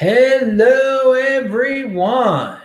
[0.00, 2.60] Hello, everyone.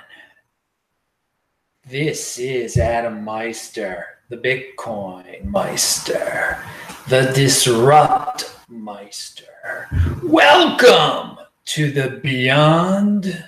[1.83, 6.63] This is Adam Meister, the Bitcoin Meister,
[7.07, 9.87] the Disrupt Meister.
[10.21, 13.43] Welcome to the Beyond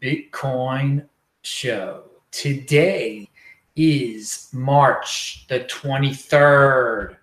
[0.00, 1.06] Bitcoin
[1.42, 2.04] show.
[2.30, 3.28] Today
[3.76, 7.16] is March the 23rd,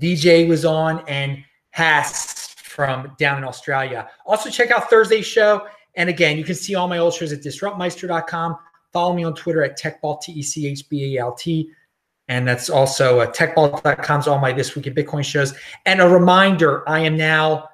[0.00, 4.08] DJ was on, and Hass from down in Australia.
[4.26, 5.66] Also, check out Thursday's show.
[5.94, 8.56] And again, you can see all my old shows at disruptmeister.com.
[8.92, 11.70] Follow me on Twitter at techbalt, T E C H B A L T.
[12.28, 15.54] And that's also uh, techbalt.com's all my This Week in Bitcoin shows.
[15.86, 17.68] And a reminder I am now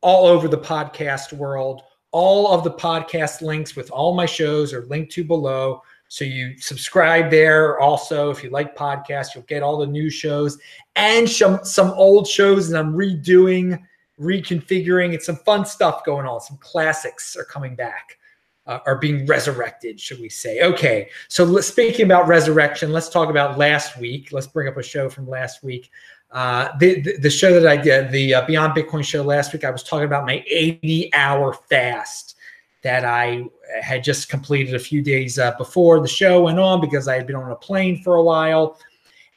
[0.00, 1.82] all over the podcast world
[2.12, 5.82] all of the podcast links with all my shows are linked to below.
[6.08, 7.80] So you subscribe there.
[7.80, 10.58] Also, if you like podcasts, you'll get all the new shows
[10.94, 13.82] and some some old shows that I'm redoing,
[14.20, 15.14] reconfiguring.
[15.14, 16.40] It's some fun stuff going on.
[16.42, 18.18] Some classics are coming back,
[18.66, 20.60] uh, are being resurrected, should we say?
[20.60, 21.08] Okay.
[21.28, 24.28] So speaking about resurrection, let's talk about last week.
[24.32, 25.90] Let's bring up a show from last week.
[26.32, 29.70] Uh, the, the show that I did, the uh, Beyond Bitcoin show last week, I
[29.70, 32.36] was talking about my 80 hour fast
[32.82, 33.44] that I
[33.82, 37.26] had just completed a few days uh, before the show went on because I had
[37.26, 38.78] been on a plane for a while.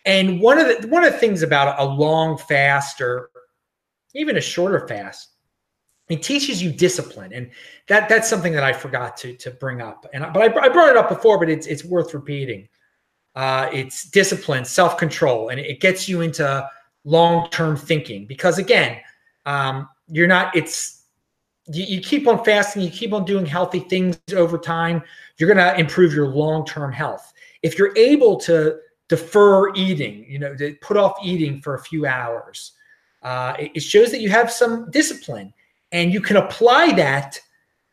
[0.05, 3.29] And one of the one of the things about a long fast or
[4.13, 5.29] even a shorter fast,
[6.09, 7.49] it teaches you discipline, and
[7.87, 10.05] that that's something that I forgot to to bring up.
[10.13, 12.67] And but I, I brought it up before, but it's it's worth repeating.
[13.35, 16.69] Uh, it's discipline, self control, and it gets you into
[17.05, 18.25] long-term thinking.
[18.25, 18.99] Because again
[19.45, 21.03] um, you're not it's
[21.67, 25.01] you, you, keep on fasting you keep on doing healthy things over time
[25.37, 27.33] you're going to improve your long-term health.
[27.63, 28.77] If you're able to
[29.07, 32.73] defer eating you know to put off eating for a few hours
[33.21, 35.53] uh, it, it, shows that you have some discipline
[35.91, 37.39] and you can apply that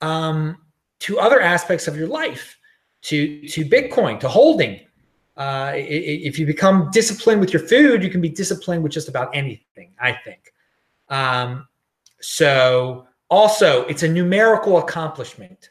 [0.01, 0.57] um,
[1.01, 2.59] to other aspects of your life
[3.03, 4.81] to to bitcoin to holding
[5.37, 9.35] uh, if you become disciplined with your food, you can be disciplined with just about
[9.35, 10.53] anything, I think.
[11.09, 11.67] Um,
[12.21, 15.71] so also it's a numerical accomplishment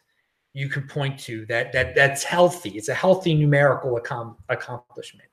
[0.54, 2.72] you can point to that that that's healthy.
[2.72, 5.30] It's a healthy numerical accom- accomplishment.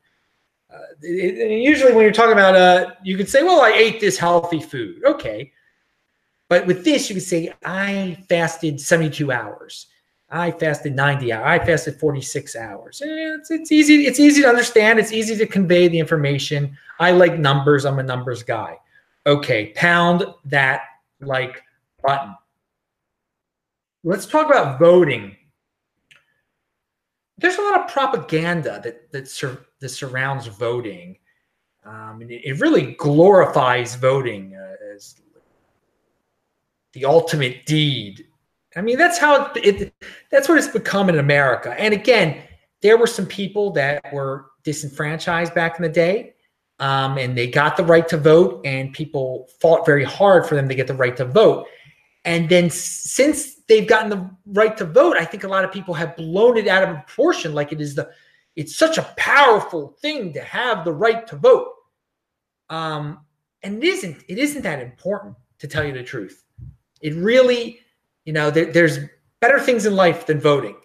[0.72, 4.16] Uh, it, usually when you're talking about uh, you could say, well, I ate this
[4.16, 5.04] healthy food.
[5.04, 5.52] Okay.
[6.48, 9.88] But with this, you could say, I fasted 72 hours.
[10.30, 11.46] I fasted 90 hours.
[11.46, 13.02] I fasted 46 hours.
[13.04, 14.06] It's, it's easy.
[14.06, 14.98] It's easy to understand.
[14.98, 16.76] It's easy to convey the information.
[17.00, 17.86] I like numbers.
[17.86, 18.76] I'm a numbers guy.
[19.26, 20.82] Okay, pound that
[21.20, 21.62] like
[22.02, 22.34] button.
[24.04, 25.34] Let's talk about voting.
[27.38, 31.18] There's a lot of propaganda that that, sur- that surrounds voting.
[31.84, 35.14] Um, it, it, really glorifies voting uh, as
[36.92, 38.27] the ultimate deed
[38.78, 39.92] I mean, that's how it,
[40.30, 41.74] that's what it's become in America.
[41.78, 42.40] And again,
[42.80, 46.34] there were some people that were disenfranchised back in the day,
[46.78, 50.68] um, and they got the right to vote, and people fought very hard for them
[50.68, 51.66] to get the right to vote.
[52.24, 55.94] And then since they've gotten the right to vote, I think a lot of people
[55.94, 57.54] have blown it out of proportion.
[57.54, 58.10] Like it is the,
[58.54, 61.72] it's such a powerful thing to have the right to vote.
[62.70, 63.20] Um,
[63.62, 64.22] and it isn't.
[64.28, 66.44] It isn't that important to tell you the truth.
[67.00, 67.80] It really
[68.28, 68.98] you know, there, there's
[69.40, 70.76] better things in life than voting.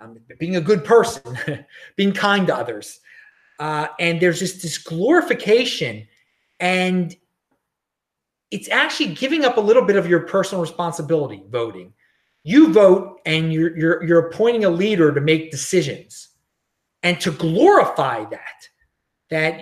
[0.00, 1.38] Um, being a good person,
[1.96, 2.98] being kind to others.
[3.60, 6.08] Uh, and there's just this glorification
[6.58, 7.14] and
[8.50, 11.92] it's actually giving up a little bit of your personal responsibility voting
[12.42, 16.28] you vote and you're you're you're appointing a leader to make decisions
[17.02, 18.68] and to glorify that
[19.30, 19.60] that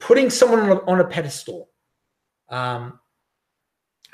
[0.00, 1.70] putting someone on a, on a pedestal
[2.48, 2.98] um,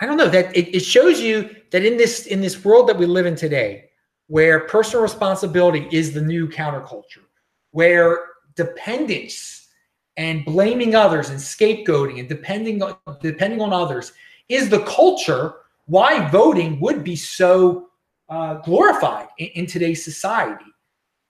[0.00, 2.98] I don't know that it, it shows you that in this in this world that
[2.98, 3.90] we live in today,
[4.28, 7.24] where personal responsibility is the new counterculture,
[7.72, 8.18] where
[8.56, 9.68] dependence
[10.16, 14.12] and blaming others and scapegoating and depending on depending on others
[14.48, 15.54] is the culture,
[15.86, 17.88] why voting would be so
[18.28, 20.64] uh, glorified in, in today's society.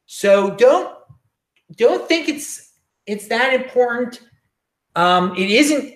[0.06, 0.96] So don't
[1.76, 2.72] don't think it's
[3.06, 4.20] it's that important.
[4.96, 5.94] Um, it isn't.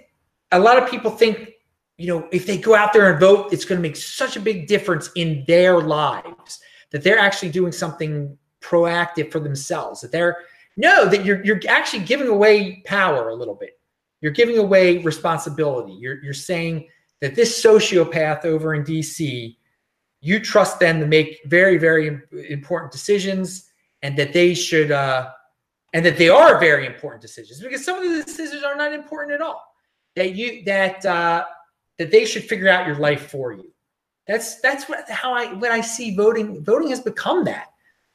[0.52, 1.53] A lot of people think,
[1.96, 4.40] you know, if they go out there and vote, it's going to make such a
[4.40, 6.60] big difference in their lives
[6.90, 10.00] that they're actually doing something proactive for themselves.
[10.00, 10.38] That they're
[10.76, 13.78] no, that you're you're actually giving away power a little bit.
[14.20, 15.92] You're giving away responsibility.
[15.92, 16.88] You're you're saying
[17.20, 19.56] that this sociopath over in DC,
[20.20, 23.70] you trust them to make very very important decisions,
[24.02, 24.90] and that they should.
[24.90, 25.30] Uh,
[25.92, 29.32] and that they are very important decisions because some of the decisions are not important
[29.32, 29.62] at all.
[30.16, 31.44] That you that uh,
[31.98, 33.72] that they should figure out your life for you.
[34.26, 36.62] That's that's what how I when I see voting.
[36.64, 37.68] Voting has become that.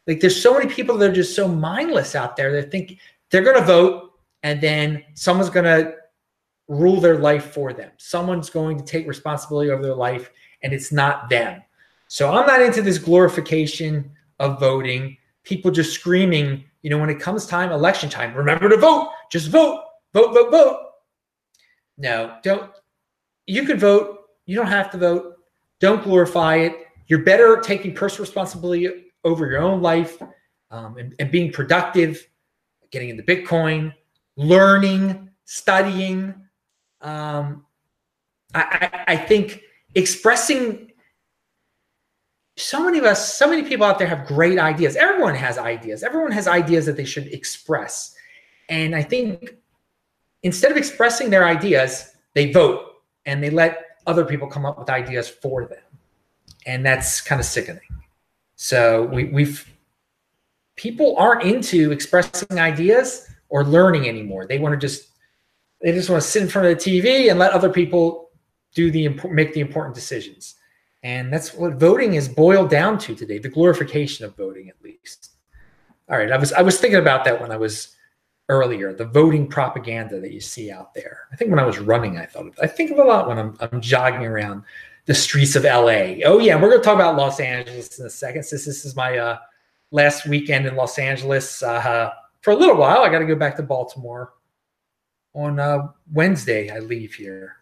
[0.08, 2.98] Like there's so many people that are just so mindless out there that think
[3.30, 5.94] they're going to vote and then someone's going to
[6.68, 7.92] rule their life for them.
[7.98, 10.32] Someone's going to take responsibility over their life
[10.64, 11.62] and it's not them.
[12.08, 14.10] So I'm not into this glorification
[14.40, 15.16] of voting.
[15.44, 19.12] People just screaming you know, when it comes time, election time, remember to vote.
[19.30, 19.84] Just vote,
[20.14, 20.80] vote, vote, vote.
[21.98, 22.72] No, don't.
[23.50, 24.20] You can vote.
[24.46, 25.36] You don't have to vote.
[25.80, 26.86] Don't glorify it.
[27.08, 28.88] You're better taking personal responsibility
[29.24, 30.22] over your own life
[30.70, 32.28] um, and, and being productive,
[32.92, 33.94] getting into Bitcoin,
[34.38, 36.36] learning, studying.
[37.02, 37.66] Um,
[38.54, 39.62] I, I, I think
[39.96, 40.92] expressing
[42.56, 44.96] so many of us, so many people out there have great ideas.
[44.96, 46.04] Everyone has ideas.
[46.04, 48.14] Everyone has ideas that they should express.
[48.68, 49.56] And I think
[50.44, 52.89] instead of expressing their ideas, they vote
[53.26, 55.84] and they let other people come up with ideas for them.
[56.66, 57.82] And that's kind of sickening.
[58.56, 59.66] So we, we've
[60.76, 64.46] people aren't into expressing ideas or learning anymore.
[64.48, 65.10] They want to just
[65.82, 68.30] they just want to sit in front of the TV and let other people
[68.74, 70.56] do the make the important decisions.
[71.04, 75.32] And that's what voting is boiled down to today, the glorification of voting, at least.
[76.10, 76.32] All right.
[76.32, 77.96] I was I was thinking about that when I was
[78.50, 81.28] earlier, the voting propaganda that you see out there.
[81.32, 82.60] I think when I was running, I thought of.
[82.62, 84.64] I think of a lot when I'm I'm jogging around
[85.06, 86.18] the streets of LA.
[86.26, 88.44] Oh yeah, we're gonna talk about Los Angeles in a second.
[88.44, 89.38] Since this is my uh,
[89.92, 92.12] last weekend in Los Angeles uh,
[92.42, 94.34] for a little while, I got to go back to Baltimore
[95.34, 96.70] on uh, Wednesday.
[96.70, 97.58] I leave here.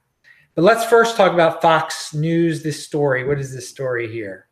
[0.55, 3.23] But let's first talk about Fox News, this story.
[3.23, 4.47] What is this story here?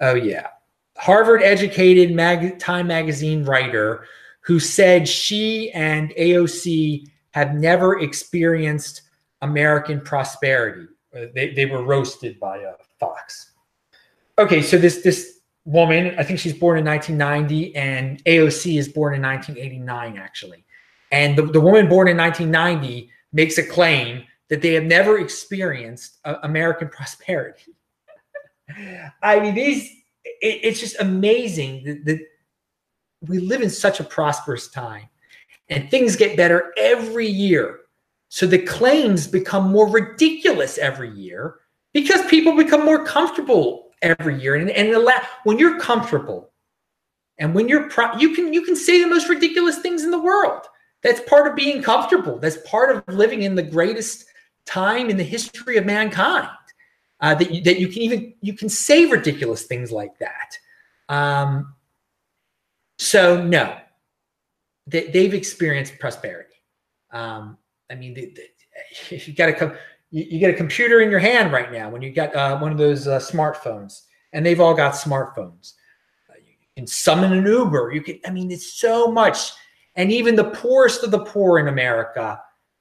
[0.00, 0.48] Oh, yeah.
[0.96, 4.04] Harvard educated mag- Time magazine writer
[4.46, 9.02] who said she and AOC have never experienced
[9.42, 10.86] American prosperity.
[11.14, 13.52] Uh, they, they were roasted by uh, Fox.
[14.38, 19.14] Okay, so this this woman, I think she's born in 1990, and AOC is born
[19.14, 20.64] in 1989, actually.
[21.10, 26.18] And the, the woman born in 1990 makes a claim that they have never experienced
[26.24, 27.74] uh, American prosperity.
[29.22, 29.90] I mean, these,
[30.24, 32.20] it, it's just amazing that, that
[33.22, 35.08] we live in such a prosperous time
[35.68, 37.80] and things get better every year.
[38.28, 41.56] So the claims become more ridiculous every year
[41.92, 44.56] because people become more comfortable every year.
[44.56, 45.08] And, and
[45.44, 46.50] when you're comfortable
[47.38, 50.20] and when you're pro- you can you can say the most ridiculous things in the
[50.20, 50.62] world.
[51.02, 52.38] That's part of being comfortable.
[52.38, 54.24] That's part of living in the greatest
[54.64, 56.48] time in the history of mankind
[57.20, 60.58] uh, that you, that you can even you can say ridiculous things like that.
[61.08, 61.74] Um,
[62.98, 63.76] so no,
[64.86, 66.54] they, they've experienced prosperity.
[67.10, 67.58] Um,
[67.90, 69.78] I mean, they, they, you got a
[70.10, 72.72] you, you, get a computer in your hand right now when you got uh, one
[72.72, 75.74] of those uh, smartphones, and they've all got smartphones.
[76.28, 77.92] Uh, you can summon an Uber.
[77.92, 78.20] You can.
[78.26, 79.52] I mean, it's so much.
[79.96, 82.40] And even the poorest of the poor in America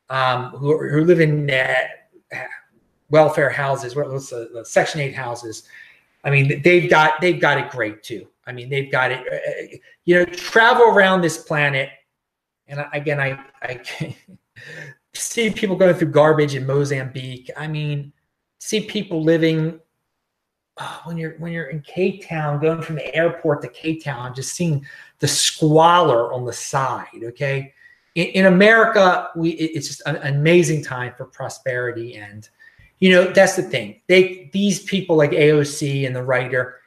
[0.09, 1.73] um, who, who live in uh,
[3.09, 5.63] welfare houses, what's the, the, Section Eight houses.
[6.25, 8.27] I mean, they've got they've got it great too.
[8.47, 9.25] I mean, they've got it.
[9.31, 11.89] Uh, you know, travel around this planet,
[12.67, 13.79] and again, I I
[15.13, 17.51] see people going through garbage in Mozambique.
[17.55, 18.11] I mean,
[18.59, 19.79] see people living
[20.77, 24.33] oh, when you're when you're in Cape Town, going from the airport to Cape Town,
[24.33, 24.85] just seeing
[25.19, 27.23] the squalor on the side.
[27.23, 27.71] Okay,
[28.15, 32.49] in, in America, we it's just an amazing time for prosperity, and
[32.99, 34.01] you know that's the thing.
[34.07, 36.79] They these people like AOC and the writer,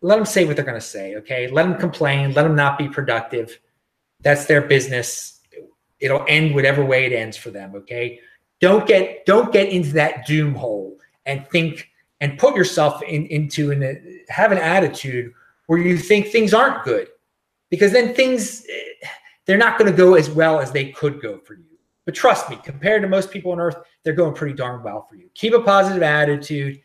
[0.00, 1.16] let them say what they're going to say.
[1.16, 2.32] Okay, let them complain.
[2.34, 3.58] Let them not be productive.
[4.20, 5.40] That's their business.
[6.00, 7.74] It'll end whatever way it ends for them.
[7.74, 8.20] Okay,
[8.60, 11.88] don't get don't get into that doom hole and think
[12.20, 15.32] and put yourself in, into an have an attitude
[15.66, 17.08] where you think things aren't good
[17.70, 19.06] because then things eh,
[19.46, 21.71] they're not going to go as well as they could go for you.
[22.04, 25.16] But trust me, compared to most people on earth, they're going pretty darn well for
[25.16, 25.30] you.
[25.34, 26.80] Keep a positive attitude.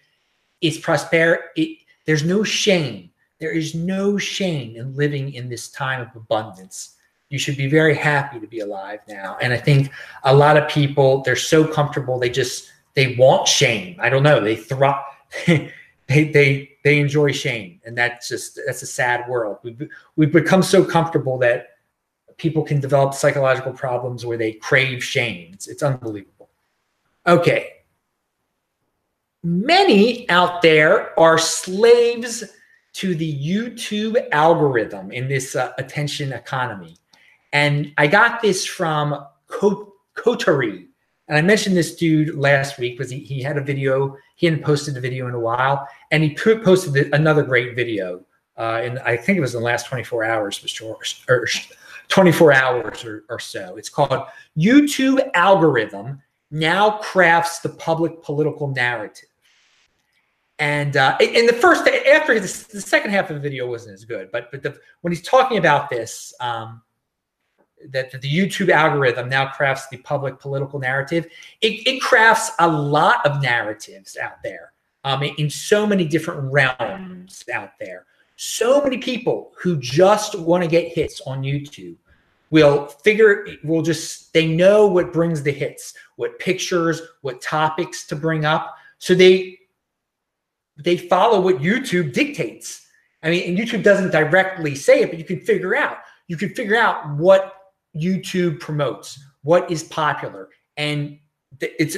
[0.62, 1.46] It's prosper.
[1.56, 3.12] It, there's no shame.
[3.40, 6.96] There is no shame in living in this time of abundance.
[7.30, 9.38] You should be very happy to be alive now.
[9.42, 9.92] And I think
[10.24, 13.96] a lot of people, they're so comfortable, they just they want shame.
[14.00, 14.40] I don't know.
[14.40, 15.04] They thrive.
[15.46, 15.70] they
[16.08, 19.58] they they enjoy shame, and that's just that's a sad world.
[19.62, 21.68] We've we've become so comfortable that
[22.38, 25.52] people can develop psychological problems where they crave shame.
[25.54, 26.50] It's, it's unbelievable.
[27.26, 27.74] Okay.
[29.44, 32.44] Many out there are slaves
[32.94, 36.98] to the YouTube algorithm in this uh, attention economy.
[37.54, 40.88] And I got this from Coterie.
[41.28, 44.18] And I mentioned this dude last week because he, he had a video.
[44.36, 45.88] He hadn't posted a video in a while.
[46.12, 48.24] And he posted another great video.
[48.58, 50.82] Uh, and I think it was in the last 24 hours,
[51.30, 51.48] or
[52.10, 53.76] 24 hours or, or so.
[53.78, 56.22] It's called YouTube Algorithm
[56.52, 59.30] Now Crafts the Public Political Narrative.
[60.60, 64.06] And uh, in the first, after the, the, second half of the video wasn't as
[64.06, 66.82] good, but but the, when he's talking about this, um,
[67.90, 71.28] that the YouTube algorithm now crafts the public political narrative.
[71.62, 74.74] It, it crafts a lot of narratives out there
[75.04, 78.06] um, in so many different realms out there.
[78.38, 81.96] So many people who just want to get hits on YouTube
[82.52, 88.16] will figure, will just, they know what brings the hits, what pictures, what topics to
[88.16, 88.76] bring up.
[89.00, 89.58] So they,
[90.78, 92.88] they follow what YouTube dictates.
[93.24, 96.54] I mean, and YouTube doesn't directly say it, but you can figure out, you can
[96.54, 97.56] figure out what
[97.96, 100.50] YouTube promotes, what is popular.
[100.78, 101.18] And
[101.60, 101.98] it's,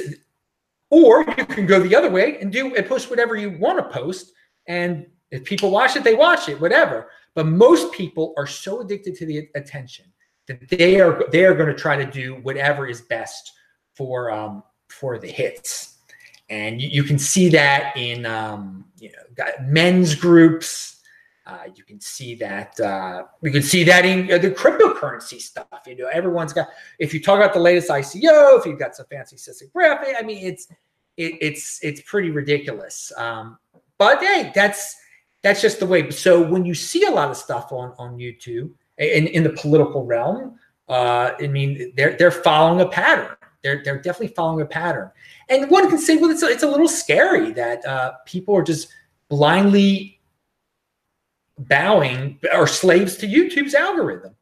[0.88, 3.84] or you can go the other way and do and post whatever you want to
[3.84, 4.32] post.
[4.66, 7.08] And if people watch it, they watch it, whatever.
[7.34, 10.06] But most people are so addicted to the attention
[10.48, 13.52] that they are they are going to try to do whatever is best
[13.94, 15.98] for um, for the hits.
[16.48, 21.00] And you, you can see that in um, you know men's groups
[21.50, 25.66] uh, you can see that uh, you can see that in uh, the cryptocurrency stuff.
[25.84, 26.68] You know, everyone's got.
[27.00, 29.36] If you talk about the latest ICO, if you've got some fancy
[29.74, 30.68] graphic, I mean, it's
[31.16, 33.10] it, it's it's pretty ridiculous.
[33.16, 33.58] Um,
[33.98, 34.96] but hey, that's
[35.42, 36.10] that's just the way.
[36.10, 40.04] So when you see a lot of stuff on on YouTube in in the political
[40.04, 43.36] realm, uh, I mean, they're they're following a pattern.
[43.62, 45.10] They're they're definitely following a pattern.
[45.48, 48.62] And one can say, well, it's a, it's a little scary that uh, people are
[48.62, 48.88] just
[49.28, 50.20] blindly
[51.58, 54.34] bowing or slaves to YouTube's algorithm.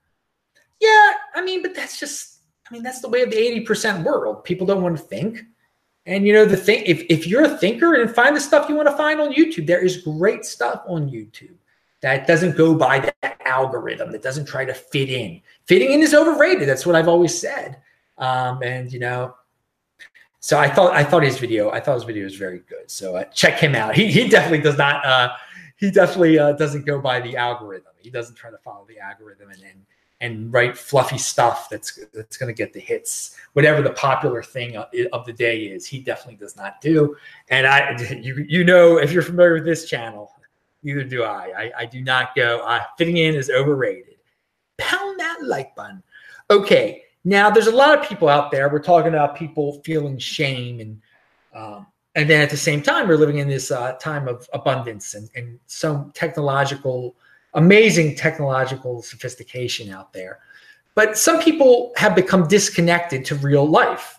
[0.81, 2.39] Yeah, I mean, but that's just,
[2.69, 4.45] I mean, that's the way of the 80% world.
[4.45, 5.41] People don't want to think.
[6.09, 8.75] And you know, the thing, if, if you're a thinker and find the stuff you
[8.75, 11.55] want to find on YouTube, there is great stuff on YouTube
[12.01, 15.43] that doesn't go by that algorithm, that doesn't try to fit in.
[15.67, 16.67] Fitting in is overrated.
[16.67, 17.83] That's what I've always said.
[18.17, 19.35] Um, and you know,
[20.41, 22.91] so I thought I thought his video, I thought his video was very good.
[22.91, 23.95] So uh, check him out.
[23.95, 25.35] He, he definitely does not uh,
[25.77, 27.93] he definitely uh, doesn't go by the algorithm.
[27.99, 29.85] He doesn't try to follow the algorithm and and,
[30.21, 33.37] and write fluffy stuff that's that's going to get the hits.
[33.53, 37.17] Whatever the popular thing of the day is, he definitely does not do.
[37.51, 40.33] And I, you you know, if you're familiar with this channel,
[40.83, 41.53] neither do I.
[41.57, 42.61] I, I do not go.
[42.61, 44.17] Uh, fitting in is overrated.
[44.79, 46.03] Pound that like button.
[46.51, 48.69] Okay, now there's a lot of people out there.
[48.69, 51.01] We're talking about people feeling shame and.
[51.55, 55.15] Um, and then at the same time, we're living in this uh, time of abundance
[55.15, 57.15] and, and some technological,
[57.55, 60.41] amazing technological sophistication out there.
[60.95, 64.19] But some people have become disconnected to real life,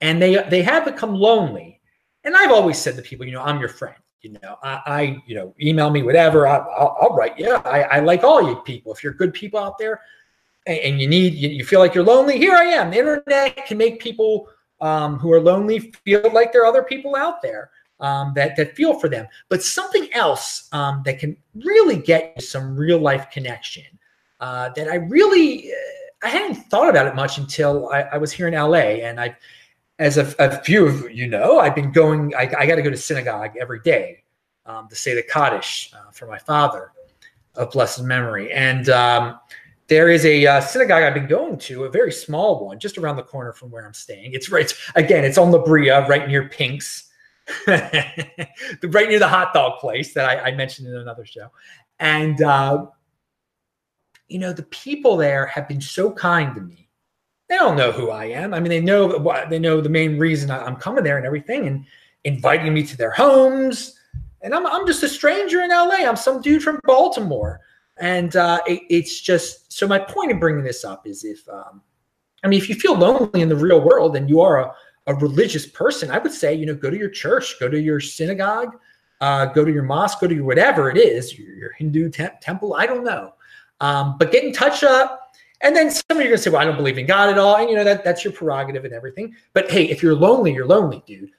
[0.00, 1.80] and they they have become lonely.
[2.24, 3.96] And I've always said to people, you know, I'm your friend.
[4.20, 6.46] You know, I, I you know, email me whatever.
[6.46, 7.38] I, will write.
[7.38, 8.92] Yeah, I, I like all you people.
[8.92, 10.00] If you're good people out there,
[10.66, 12.90] and, and you need, you, you feel like you're lonely, here I am.
[12.90, 14.48] The internet can make people
[14.80, 18.76] um, who are lonely feel like there are other people out there um, that that
[18.76, 19.26] feel for them.
[19.48, 23.84] But something else um, that can really get you some real life connection
[24.40, 28.32] uh, that I really uh, I hadn't thought about it much until I, I was
[28.32, 29.36] here in LA, and I,
[29.98, 32.34] as a, a, few of you know, I've been going.
[32.34, 34.22] I, I got to go to synagogue every day
[34.64, 36.92] um, to say the Kaddish uh, for my father
[37.54, 39.38] of blessed memory, and um,
[39.88, 43.16] there is a uh, synagogue I've been going to, a very small one, just around
[43.16, 44.32] the corner from where I'm staying.
[44.32, 47.10] It's right again, it's on La Brea, right near Pink's,
[47.66, 51.50] right near the hot dog place that I, I mentioned in another show.
[51.98, 52.86] And uh,
[54.28, 56.88] you know, the people there have been so kind to me.
[57.48, 58.52] They don't know who I am.
[58.52, 61.84] I mean, they know they know the main reason I'm coming there and everything, and
[62.24, 63.98] inviting me to their homes.
[64.42, 66.04] And I'm I'm just a stranger in LA.
[66.06, 67.60] I'm some dude from Baltimore
[67.98, 69.86] and uh, it, it's just so.
[69.86, 71.82] My point in bringing this up is if, um,
[72.44, 74.74] I mean, if you feel lonely in the real world and you are a,
[75.06, 78.00] a religious person, I would say, you know, go to your church, go to your
[78.00, 78.76] synagogue,
[79.22, 82.36] Uh, go to your mosque, go to your whatever it is, your, your Hindu te-
[82.42, 82.74] temple.
[82.74, 83.32] I don't know,
[83.80, 85.32] um, but get in touch up.
[85.62, 87.38] And then some of you are gonna say, "Well, I don't believe in God at
[87.38, 89.34] all," and you know that that's your prerogative and everything.
[89.54, 91.30] But hey, if you're lonely, you're lonely, dude.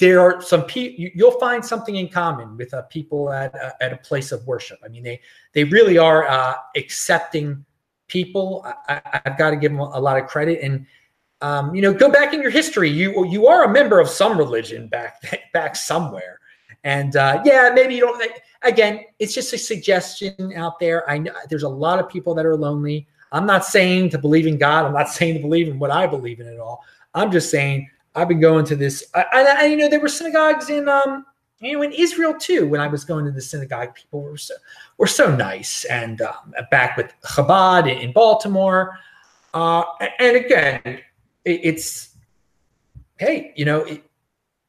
[0.00, 3.72] there are some people you, will find something in common with uh, people at uh,
[3.82, 4.78] at a place of worship.
[4.82, 5.20] I mean, they
[5.52, 7.66] they really are uh, accepting
[8.08, 8.64] people.
[8.88, 10.60] I, have got to give them a lot of credit.
[10.62, 10.86] And
[11.40, 12.90] um, you know, go back in your history.
[12.90, 16.40] You you are a member of some religion back back somewhere.
[16.84, 18.22] And uh, yeah, maybe you don't.
[18.62, 21.08] Again, it's just a suggestion out there.
[21.08, 23.06] I know there's a lot of people that are lonely.
[23.32, 24.86] I'm not saying to believe in God.
[24.86, 26.82] I'm not saying to believe in what I believe in at all.
[27.14, 29.04] I'm just saying I've been going to this.
[29.14, 31.26] I, I, I you know there were synagogues in um
[31.60, 32.66] you know in Israel too.
[32.66, 34.54] When I was going to the synagogue, people were so
[34.96, 35.84] were so nice.
[35.84, 38.98] And um, back with Chabad in, Baltimore,
[39.54, 39.84] uh,
[40.18, 41.00] and again,
[41.46, 42.16] it, it's
[43.18, 44.02] hey, you know, it,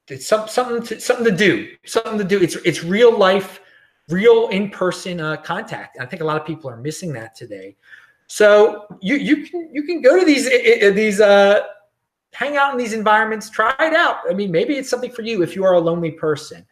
[0.07, 2.41] it's some, something to, something to do, something to do.
[2.41, 3.60] It's it's real life,
[4.07, 5.98] real in person uh, contact.
[6.00, 7.75] I think a lot of people are missing that today.
[8.27, 10.50] So you you can you can go to these
[10.96, 11.63] these uh,
[12.31, 14.19] hang out in these environments, try it out.
[14.29, 16.65] I mean, maybe it's something for you if you are a lonely person.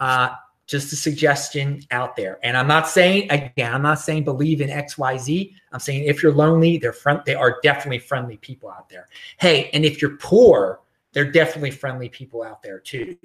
[0.00, 0.30] Uh,
[0.70, 2.38] just a suggestion out there.
[2.44, 5.52] And I'm not saying again, I'm not saying believe in XYZ.
[5.72, 9.08] I'm saying if you're lonely, they're front, they are definitely friendly people out there.
[9.38, 10.80] Hey, and if you're poor,
[11.12, 13.16] they're definitely friendly people out there too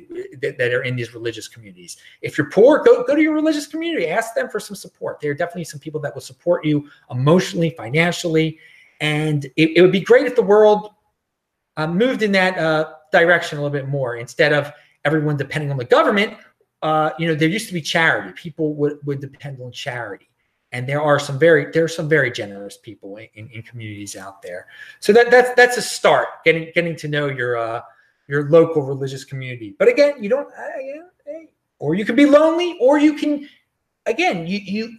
[0.42, 1.98] that, that, are in these religious communities.
[2.24, 4.08] If you're poor, go go to your religious community.
[4.08, 5.20] Ask them for some support.
[5.20, 8.58] There are definitely some people that will support you emotionally, financially,
[9.02, 10.96] and it, it would be great if the world
[11.78, 14.72] uh, moved in that uh, direction a little bit more instead of
[15.04, 16.34] everyone depending on the government.
[16.86, 18.32] Uh, you know, there used to be charity.
[18.34, 20.30] People would would depend on charity,
[20.72, 24.40] and there are some very there are some very generous people in, in, communities out
[24.44, 24.68] there.
[25.00, 26.28] So that that's that's a start.
[26.46, 27.82] Getting getting to know your uh,
[28.28, 29.76] your local religious community.
[29.80, 30.48] But again, you don't.
[30.48, 31.48] Uh, hey,
[31.80, 33.50] or you can be lonely, or you can.
[34.06, 34.96] Again, you you.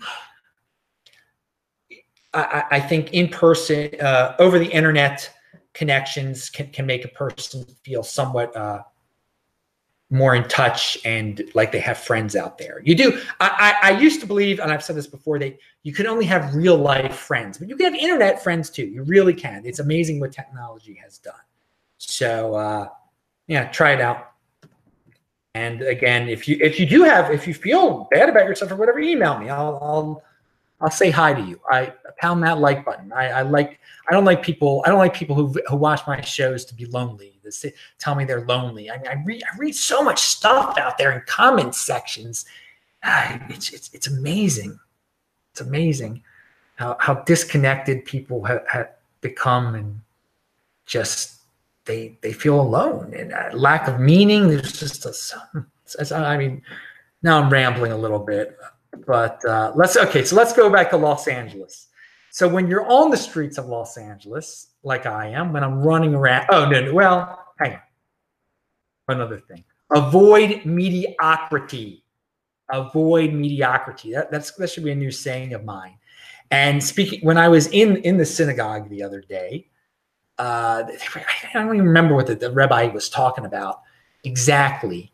[2.35, 5.33] I, I think in person, uh, over the internet,
[5.73, 8.83] connections can, can make a person feel somewhat uh,
[10.11, 12.81] more in touch and like they have friends out there.
[12.85, 13.21] You do.
[13.41, 16.25] I, I, I, used to believe, and I've said this before, that you can only
[16.27, 18.87] have real life friends, but you can have internet friends too.
[18.87, 19.67] You really can.
[19.67, 21.35] It's amazing what technology has done.
[21.99, 22.89] So uh,
[23.49, 24.33] yeah, try it out.
[25.55, 28.77] And again, if you if you do have if you feel bad about yourself or
[28.77, 29.49] whatever, email me.
[29.49, 30.23] I'll I'll
[30.81, 31.61] I'll say hi to you.
[31.71, 33.13] I pound that like button.
[33.13, 33.79] I, I like.
[34.09, 34.83] I don't like people.
[34.85, 37.33] I don't like people who who watch my shows to be lonely.
[37.99, 38.91] Tell me they're lonely.
[38.91, 39.43] I mean, I read.
[39.45, 42.45] I read so much stuff out there in comment sections.
[43.05, 44.79] Ah, it's it's it's amazing.
[45.53, 46.23] It's amazing
[46.77, 50.01] how how disconnected people have, have become and
[50.85, 51.41] just
[51.87, 54.49] they they feel alone and lack of meaning.
[54.49, 56.15] There's just a.
[56.15, 56.63] I mean,
[57.23, 58.59] now I'm rambling a little bit.
[59.07, 60.25] But uh, let's okay.
[60.25, 61.89] So let's go back to Los Angeles.
[62.31, 66.15] So when you're on the streets of Los Angeles, like I am, when I'm running
[66.15, 66.47] around.
[66.51, 67.81] Oh no, no well, hang on.
[69.09, 69.65] Another thing.
[69.91, 72.05] Avoid mediocrity.
[72.71, 74.13] Avoid mediocrity.
[74.13, 75.99] That, that's that should be a new saying of mine.
[76.51, 79.69] And speaking when I was in in the synagogue the other day,
[80.39, 83.81] uh, I don't even remember what the, the rabbi was talking about
[84.25, 85.13] exactly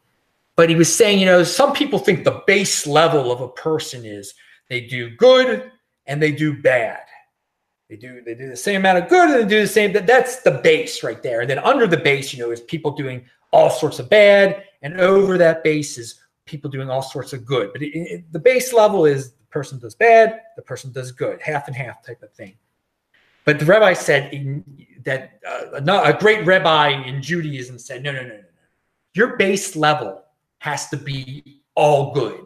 [0.56, 4.04] but he was saying, you know, some people think the base level of a person
[4.04, 4.34] is
[4.68, 5.70] they do good
[6.06, 7.00] and they do bad.
[7.88, 9.92] They do they do the same amount of good and they do the same.
[9.92, 11.42] That that's the base right there.
[11.42, 14.98] And then under the base, you know, is people doing all sorts of bad, and
[14.98, 17.70] over that base is people doing all sorts of good.
[17.72, 21.40] But it, it, the base level is the person does bad, the person does good,
[21.42, 22.54] half and half type of thing.
[23.44, 24.64] But the rabbi said in,
[25.04, 28.42] that uh, a great rabbi in Judaism said, no, no, no, no, no.
[29.14, 30.22] Your base level
[30.62, 32.44] has to be all good.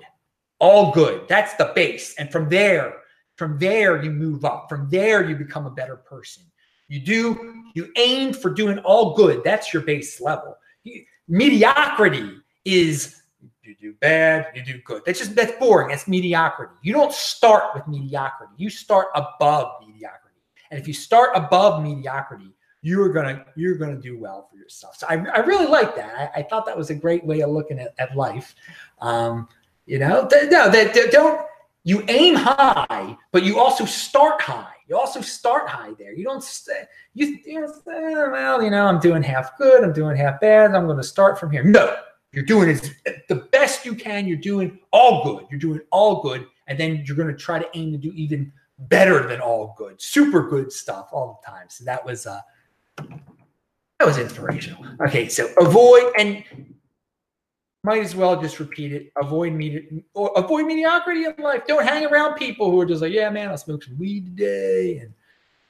[0.59, 1.29] All good.
[1.29, 2.15] That's the base.
[2.19, 2.95] And from there,
[3.37, 4.71] from there, you move up.
[4.71, 6.43] From there, you become a better person.
[6.89, 9.45] You do, you aim for doing all good.
[9.45, 10.57] That's your base level.
[11.29, 13.21] mediocrity is
[13.63, 15.03] you do bad, you do good.
[15.05, 15.89] That's just that's boring.
[15.89, 16.73] That's mediocrity.
[16.83, 18.55] You don't start with mediocrity.
[18.57, 20.41] You start above mediocrity.
[20.71, 22.55] And if you start above mediocrity,
[22.87, 24.95] you're gonna you're gonna do well for yourself.
[24.95, 26.33] So I, I really like that.
[26.37, 28.55] I, I thought that was a great way of looking at, at life.
[29.01, 29.49] Um,
[29.87, 31.45] you know, th- no, that don't
[31.83, 34.73] you aim high, but you also start high.
[34.87, 36.13] You also start high there.
[36.13, 36.85] You don't stay.
[37.15, 37.73] You, you know,
[38.31, 39.83] well, you know, I'm doing half good.
[39.83, 40.73] I'm doing half bad.
[40.73, 41.65] I'm going to start from here.
[41.65, 41.97] No,
[42.31, 44.29] you're doing it the best you can.
[44.29, 45.47] You're doing all good.
[45.51, 48.53] You're doing all good, and then you're going to try to aim to do even
[48.79, 51.67] better than all good, super good stuff all the time.
[51.69, 52.41] So that was uh,
[52.97, 54.85] that was inspirational.
[55.07, 56.45] Okay, so avoid and
[57.87, 59.13] might as well just repeat it.
[59.17, 61.63] Avoid medi- avoid mediocrity in life.
[61.69, 64.99] Don't hang around people who are just like, yeah, man, I'll smoke some weed today,
[64.99, 65.15] and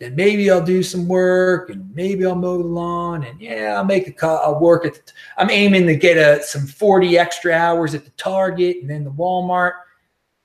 [0.01, 3.85] then maybe I'll do some work, and maybe I'll mow the lawn, and yeah, I'll
[3.85, 4.43] make a cut.
[4.43, 4.95] I'll work at.
[4.95, 8.89] The t- I'm aiming to get a some 40 extra hours at the Target and
[8.89, 9.75] then the Walmart,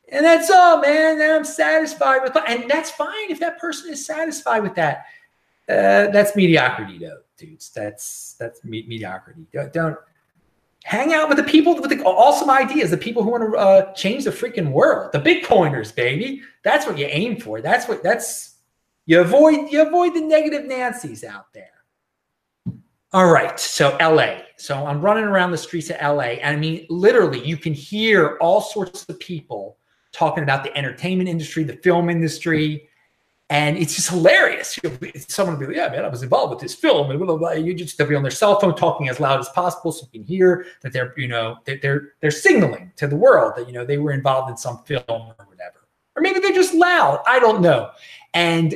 [0.10, 1.17] and that's all, man.
[1.17, 5.06] Then I'm satisfied with, and that's fine if that person is satisfied with that.
[5.72, 7.70] Uh, that's mediocrity, though, dudes.
[7.70, 9.46] That's that's me- mediocrity.
[9.54, 9.98] Don't, don't
[10.84, 13.94] hang out with the people with the awesome ideas, the people who want to uh,
[13.94, 16.42] change the freaking world, the Bitcoiners, baby.
[16.64, 17.62] That's what you aim for.
[17.62, 18.58] That's what that's
[19.06, 21.68] you avoid you avoid the negative Nancy's out there.
[23.14, 24.40] All right, so LA.
[24.58, 28.38] So I'm running around the streets of LA, and I mean, literally, you can hear
[28.42, 29.78] all sorts of people
[30.12, 32.90] talking about the entertainment industry, the film industry,
[33.52, 34.80] and it's just hilarious.
[35.28, 37.12] Someone will be like, yeah, man, I was involved with this film.
[37.12, 37.52] And blah, blah, blah.
[37.52, 40.20] You just, they'll be on their cell phone talking as loud as possible so you
[40.22, 43.74] can hear that they're, you know, they're, they're, they're signaling to the world that, you
[43.74, 45.86] know, they were involved in some film or whatever.
[46.16, 47.22] Or maybe they're just loud.
[47.28, 47.92] I don't know.
[48.34, 48.74] And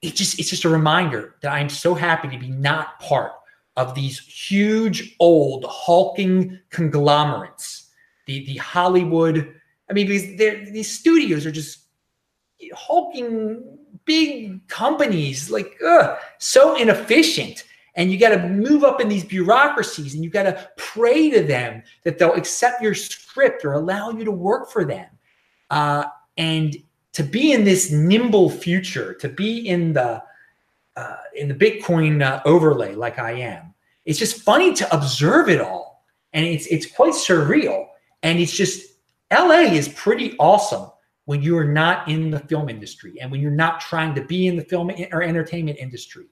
[0.00, 3.32] it just, it's just a reminder that I'm so happy to be not part
[3.76, 7.90] of these huge, old, hulking conglomerates,
[8.26, 9.54] the, the Hollywood.
[9.90, 11.80] I mean, these, these studios are just
[12.74, 17.64] hulking big companies like ugh, so inefficient.
[17.94, 21.42] And you got to move up in these bureaucracies and you got to pray to
[21.42, 25.06] them that they'll accept your script or allow you to work for them.
[25.70, 26.04] Uh,
[26.36, 26.76] and
[27.12, 30.22] to be in this nimble future to be in the
[30.96, 33.74] uh, in the bitcoin uh, overlay like i am
[34.06, 36.04] it's just funny to observe it all.
[36.32, 37.88] And it's it's quite surreal.
[38.22, 38.94] And it's just
[39.30, 40.90] la is pretty awesome
[41.26, 44.46] when you are not in the film industry and when you're not trying to be
[44.46, 46.26] in the film or entertainment industry.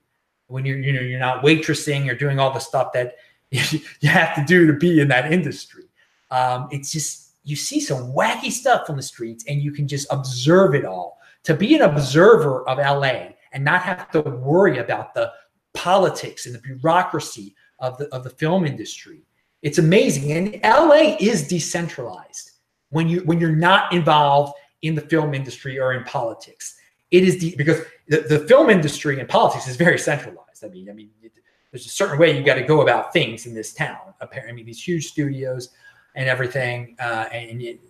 [0.46, 3.16] When you're you know you're not waitressing or doing all the stuff that
[3.50, 5.84] you have to do to be in that industry.
[6.30, 10.06] Um, it's just you see some wacky stuff on the streets and you can just
[10.10, 11.18] observe it all.
[11.44, 15.30] To be an observer of la and not have to worry about the
[15.74, 19.22] politics and the bureaucracy of the of the film industry
[19.64, 20.30] it's amazing.
[20.30, 22.52] And la is decentralized.
[22.90, 24.52] When you when you're not involved
[24.84, 26.76] in the film industry or in politics.
[27.10, 30.64] It is the because the, the film industry and politics is very centralized.
[30.64, 31.32] I mean, I mean, it,
[31.70, 33.98] there's a certain way you got to go about things in this town.
[34.20, 35.70] Apparently, I mean, these huge studios
[36.14, 37.80] and everything, uh, and it,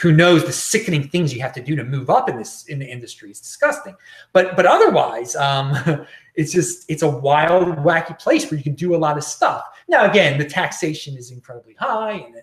[0.00, 2.78] who knows the sickening things you have to do to move up in this in
[2.78, 3.30] the industry.
[3.30, 3.94] is disgusting.
[4.32, 8.94] But but otherwise, um, it's just it's a wild, wacky place where you can do
[8.94, 9.64] a lot of stuff.
[9.88, 12.42] Now, again, the taxation is incredibly high, and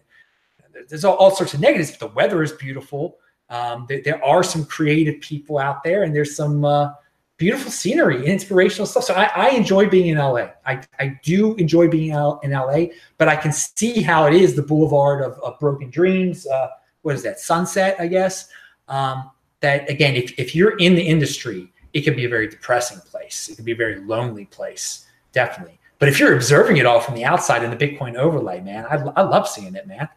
[0.89, 1.91] there's all, all sorts of negatives.
[1.91, 3.17] But the weather is beautiful.
[3.49, 6.93] Um, there, there, are some creative people out there, and there's some uh,
[7.37, 9.03] beautiful scenery and inspirational stuff.
[9.03, 10.47] So I, I, enjoy being in LA.
[10.65, 12.85] I, I do enjoy being in LA,
[13.17, 16.47] but I can see how it is the boulevard of, of broken dreams.
[16.47, 16.69] Uh,
[17.03, 17.39] what is that?
[17.39, 18.49] Sunset, I guess.
[18.87, 19.29] Um,
[19.59, 23.47] that again, if, if you're in the industry, it can be a very depressing place.
[23.49, 25.79] It can be a very lonely place, definitely.
[25.99, 28.95] But if you're observing it all from the outside in the Bitcoin overlay, man, I,
[29.15, 30.09] I love seeing it, man.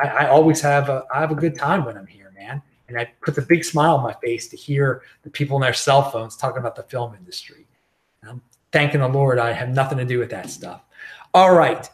[0.00, 2.96] I, I always have a I have a good time when I'm here, man and
[2.96, 6.10] it puts a big smile on my face to hear the people on their cell
[6.10, 7.66] phones talking about the film industry.
[8.22, 10.82] And I'm thanking the Lord I have nothing to do with that stuff.
[11.34, 11.88] All right.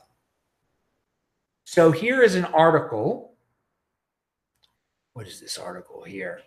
[1.64, 3.32] So here is an article.
[5.14, 6.40] What is this article here?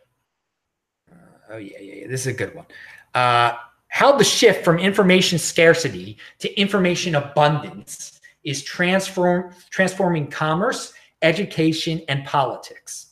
[1.11, 1.15] Uh,
[1.51, 2.07] oh, yeah, yeah, yeah.
[2.07, 2.65] This is a good one.
[3.13, 3.53] Uh,
[3.89, 12.25] how the shift from information scarcity to information abundance is transform, transforming commerce, education, and
[12.25, 13.06] politics.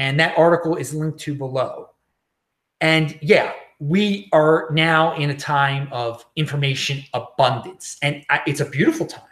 [0.00, 1.90] And that article is linked to below.
[2.80, 9.04] And yeah, we are now in a time of information abundance, and it's a beautiful
[9.04, 9.24] time.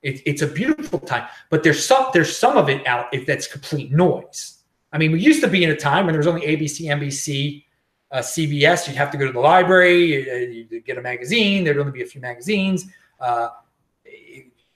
[0.00, 3.46] It, it's a beautiful time, but there's some there's some of it out if that's
[3.46, 4.62] complete noise.
[4.94, 7.64] I mean, we used to be in a time when there was only ABC, NBC,
[8.10, 8.88] uh, CBS.
[8.88, 11.64] You'd have to go to the library, you, you get a magazine.
[11.64, 12.86] There'd only be a few magazines.
[13.20, 13.48] Uh,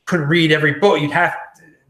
[0.04, 1.00] couldn't read every book.
[1.00, 1.34] You'd have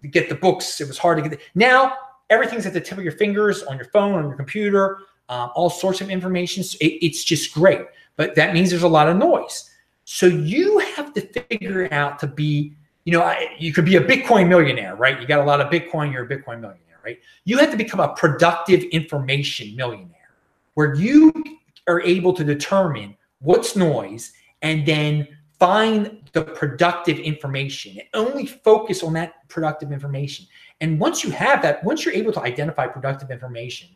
[0.03, 0.81] to get the books.
[0.81, 1.37] It was hard to get.
[1.37, 1.97] The, now
[2.31, 5.71] everything's at the tip of your fingers on your phone, on your computer, um, all
[5.71, 6.63] sorts of information.
[6.63, 7.83] So it, it's just great.
[8.17, 9.71] But that means there's a lot of noise.
[10.05, 12.73] So you have to figure out to be,
[13.05, 15.21] you know, you could be a Bitcoin millionaire, right?
[15.21, 17.19] You got a lot of Bitcoin, you're a Bitcoin millionaire, right?
[17.45, 20.15] You have to become a productive information millionaire
[20.75, 21.33] where you
[21.87, 29.03] are able to determine what's noise and then find the productive information and only focus
[29.03, 30.47] on that productive information.
[30.81, 33.89] And once you have that, once you're able to identify productive information,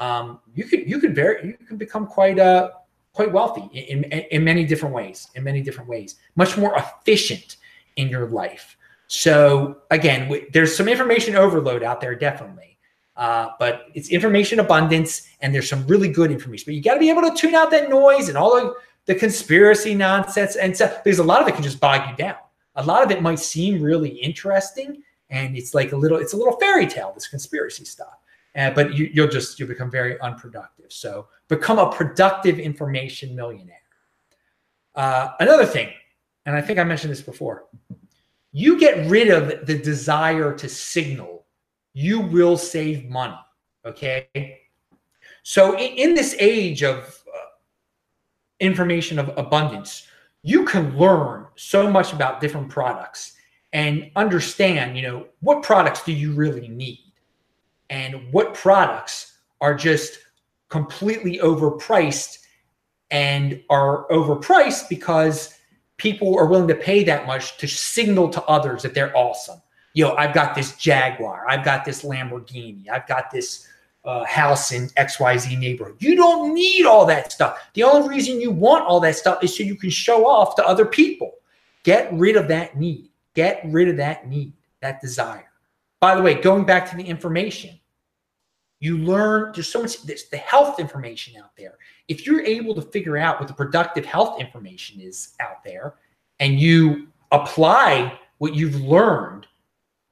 [0.00, 2.70] um, you could you could very you can become quite uh
[3.14, 5.28] quite wealthy in, in, in many different ways.
[5.34, 7.56] In many different ways, much more efficient
[7.96, 8.76] in your life.
[9.08, 12.78] So again, there's some information overload out there, definitely.
[13.16, 16.64] Uh, but it's information abundance, and there's some really good information.
[16.66, 18.74] But you got to be able to tune out that noise and all the,
[19.06, 21.02] the conspiracy nonsense and stuff.
[21.02, 22.36] Because a lot of it can just bog you down.
[22.74, 26.36] A lot of it might seem really interesting, and it's like a little, it's a
[26.36, 27.12] little fairy tale.
[27.14, 28.18] This conspiracy stuff,
[28.54, 30.92] uh, but you, you'll just you'll become very unproductive.
[30.92, 33.76] So become a productive information millionaire.
[34.94, 35.90] Uh, another thing,
[36.46, 37.66] and I think I mentioned this before
[38.56, 41.44] you get rid of the desire to signal,
[41.92, 43.36] you will save money.
[43.84, 44.62] Okay.
[45.42, 47.38] So, in, in this age of uh,
[48.58, 50.08] information of abundance,
[50.42, 53.35] you can learn so much about different products
[53.72, 57.12] and understand, you know, what products do you really need
[57.90, 60.18] and what products are just
[60.68, 62.38] completely overpriced
[63.10, 65.58] and are overpriced because
[65.96, 69.60] people are willing to pay that much to signal to others that they're awesome.
[69.94, 73.66] You know, I've got this Jaguar, I've got this Lamborghini, I've got this
[74.04, 75.96] uh, house in XYZ neighborhood.
[75.98, 77.70] You don't need all that stuff.
[77.74, 80.66] The only reason you want all that stuff is so you can show off to
[80.66, 81.32] other people.
[81.82, 83.08] Get rid of that need.
[83.36, 85.48] Get rid of that need, that desire.
[86.00, 87.78] By the way, going back to the information,
[88.80, 91.78] you learn there's so much there's the health information out there.
[92.08, 95.94] If you're able to figure out what the productive health information is out there
[96.40, 99.46] and you apply what you've learned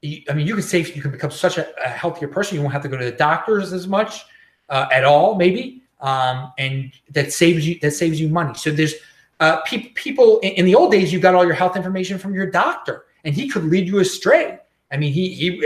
[0.01, 2.61] you, i mean you can save you can become such a, a, healthier person you
[2.61, 4.25] won't have to go to the doctors as much
[4.69, 8.53] uh, at all maybe um, and that saves you that saves you money.
[8.53, 8.93] So there's
[9.39, 12.33] uh, pe- people in, in the old days you got all your health information from
[12.33, 14.57] your doctor and he could lead you astray
[14.91, 15.61] i mean he he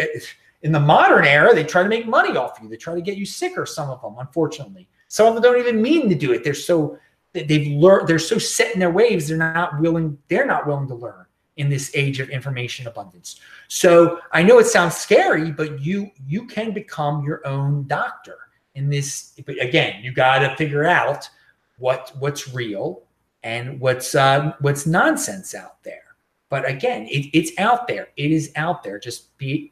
[0.61, 2.67] in the modern era, they try to make money off you.
[2.67, 3.65] They try to get you sicker.
[3.65, 6.43] Some of them, unfortunately, some of them don't even mean to do it.
[6.43, 6.97] They're so
[7.33, 8.07] they've learned.
[8.07, 9.27] They're so set in their ways.
[9.27, 10.17] They're not willing.
[10.27, 13.39] They're not willing to learn in this age of information abundance.
[13.67, 18.37] So I know it sounds scary, but you you can become your own doctor
[18.75, 19.33] in this.
[19.45, 21.29] But again, you got to figure out
[21.77, 23.03] what what's real
[23.43, 26.08] and what's uh, what's nonsense out there.
[26.49, 28.09] But again, it, it's out there.
[28.17, 28.99] It is out there.
[28.99, 29.71] Just be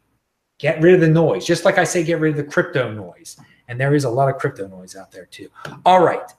[0.60, 1.46] Get rid of the noise.
[1.46, 3.38] Just like I say, get rid of the crypto noise.
[3.68, 5.50] And there is a lot of crypto noise out there too.
[5.86, 6.32] All right.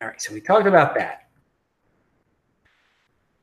[0.00, 0.20] All right.
[0.20, 1.28] So we talked about that.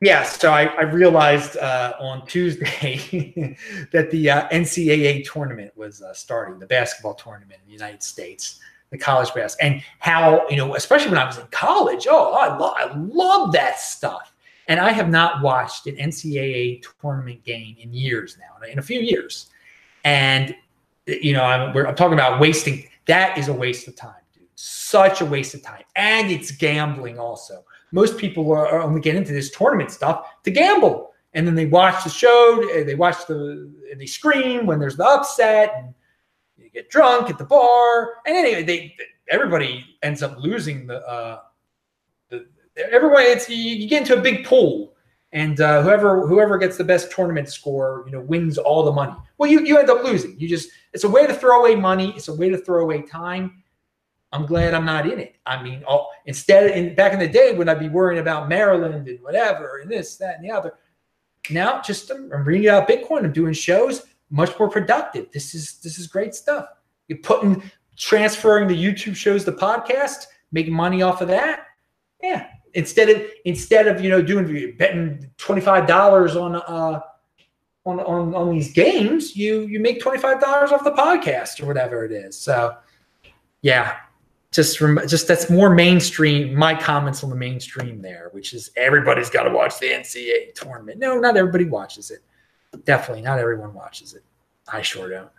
[0.01, 0.23] Yeah.
[0.23, 3.57] So I, I realized uh, on Tuesday
[3.91, 8.61] that the uh, NCAA tournament was uh, starting, the basketball tournament in the United States,
[8.91, 12.57] the college basketball, and how, you know, especially when I was in college, oh, I,
[12.57, 14.33] lo- I love that stuff
[14.69, 19.01] and I have not watched an NCAA tournament game in years now, in a few
[19.01, 19.47] years.
[20.05, 20.55] And,
[21.07, 22.87] you know, I'm, I'm talking about wasting.
[23.07, 24.47] That is a waste of time, dude.
[24.53, 25.83] Such a waste of time.
[25.95, 27.65] And it's gambling also.
[27.91, 31.13] Most people are, are only get into this tournament stuff to gamble.
[31.33, 35.73] And then they watch the show, they watch the, they scream when there's the upset,
[35.77, 35.93] and
[36.57, 38.13] you get drunk at the bar.
[38.27, 38.95] And anyway, they
[39.29, 41.39] everybody ends up losing the uh,
[42.91, 44.93] everybody it's you, you, get into a big pool
[45.31, 49.15] and uh, whoever whoever gets the best tournament score you know wins all the money.
[49.37, 50.39] Well you, you end up losing.
[50.39, 52.13] You just it's a way to throw away money.
[52.15, 53.63] It's a way to throw away time.
[54.31, 55.35] I'm glad i'm not in it.
[55.45, 59.07] I mean all, instead in back in the day when i'd be worrying about maryland
[59.07, 60.73] and whatever and this that and the other
[61.49, 63.23] now just i'm reading out bitcoin.
[63.23, 64.03] I'm doing shows.
[64.31, 65.31] Much more productive.
[65.31, 66.67] This is this is great stuff.
[67.07, 67.63] You're putting
[67.97, 71.65] transferring the youtube shows to podcast making money off of that?
[72.21, 72.47] Yeah
[72.79, 77.01] instead of instead of you know doing betting twenty five dollars on uh
[77.85, 81.67] on, on on these games, you you make twenty five dollars off the podcast or
[81.67, 82.37] whatever it is.
[82.39, 82.75] So
[83.61, 83.97] yeah,
[84.51, 86.55] just from just that's more mainstream.
[86.55, 90.99] My comments on the mainstream there, which is everybody's got to watch the NCAA tournament.
[90.99, 92.19] No, not everybody watches it.
[92.85, 94.23] Definitely not everyone watches it.
[94.71, 95.29] I sure don't.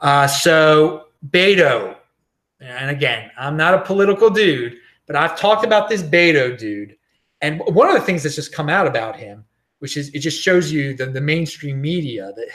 [0.00, 1.96] Uh, so Beto,
[2.60, 6.94] and again, I'm not a political dude but I've talked about this Beto dude,
[7.40, 9.44] and one of the things that's just come out about him,
[9.80, 12.48] which is it just shows you the, the mainstream media that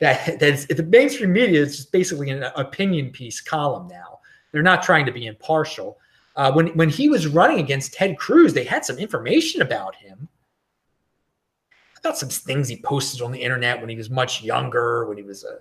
[0.00, 4.20] that that's the mainstream media is just basically an opinion piece column now.
[4.52, 5.98] They're not trying to be impartial.
[6.36, 10.28] Uh, when when he was running against Ted Cruz, they had some information about him.
[11.98, 15.24] About some things he posted on the internet when he was much younger, when he
[15.24, 15.58] was a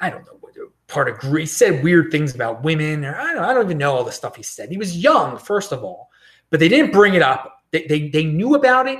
[0.00, 0.52] I, don't know what
[0.86, 3.94] part of He said weird things about women, or I don't, I don't even know
[3.94, 4.70] all the stuff he said.
[4.70, 6.10] He was young, first of all,
[6.50, 7.64] but they didn't bring it up.
[7.70, 8.98] They they, they knew about it,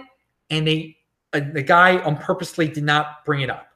[0.50, 0.96] and they
[1.32, 3.68] uh, the guy on purposely did not bring it up.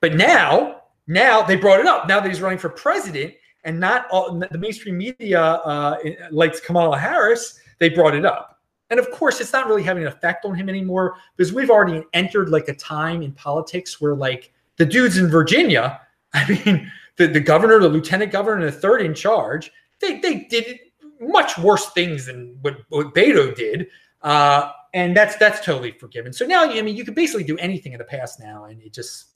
[0.00, 2.08] But now, now they brought it up.
[2.08, 5.98] Now that he's running for president, and not all the mainstream media uh,
[6.30, 8.60] likes Kamala Harris, they brought it up.
[8.90, 12.04] And of course, it's not really having an effect on him anymore because we've already
[12.12, 16.00] entered like a time in politics where like the dudes in Virginia,
[16.34, 19.70] I mean, the, the governor, the lieutenant governor, and the third in charge,
[20.00, 20.78] they, they did
[21.20, 23.86] much worse things than what, what Beto did.
[24.20, 26.32] Uh, and that's that's totally forgiven.
[26.32, 28.92] So now, I mean, you can basically do anything in the past now, and it
[28.92, 29.26] just,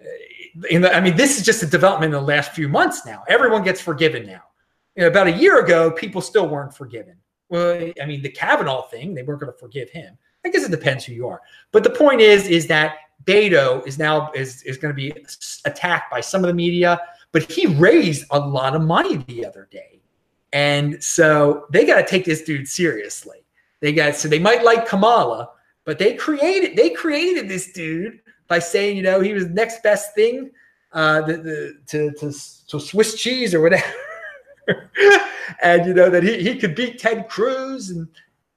[0.00, 3.04] uh, in the, I mean, this is just a development in the last few months
[3.06, 3.22] now.
[3.28, 4.42] Everyone gets forgiven now.
[4.96, 7.16] You know, about a year ago, people still weren't forgiven.
[7.48, 10.16] Well, I mean, the Kavanaugh thing, they weren't going to forgive him.
[10.44, 11.40] I guess it depends who you are.
[11.72, 15.12] But the point is, is that Beto is now is is going to be
[15.64, 17.00] attacked by some of the media,
[17.32, 20.00] but he raised a lot of money the other day,
[20.52, 23.38] and so they got to take this dude seriously.
[23.80, 25.50] They got so they might like Kamala,
[25.84, 29.82] but they created they created this dude by saying you know he was the next
[29.82, 30.50] best thing
[30.92, 32.32] uh, the, the, to, to
[32.68, 33.84] to Swiss cheese or whatever,
[35.62, 38.08] and you know that he, he could beat Ted Cruz and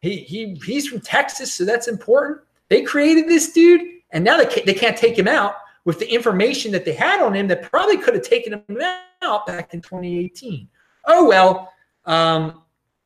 [0.01, 2.39] he he he's from Texas, so that's important.
[2.69, 3.81] They created this dude
[4.13, 7.21] and now they can't, they can't take him out with the information that they had
[7.21, 8.81] on him that probably could have taken him
[9.21, 10.69] out back in 2018.
[11.05, 11.73] Oh, well,
[12.05, 12.61] um,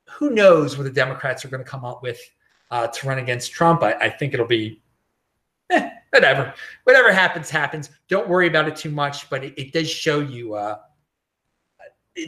[0.09, 2.19] who knows what the Democrats are going to come up with
[2.69, 3.81] uh, to run against Trump.
[3.81, 4.81] I, I think it'll be
[5.71, 6.53] eh, whatever.
[6.83, 7.89] Whatever happens, happens.
[8.09, 10.77] Don't worry about it too much, but it, it does show you uh,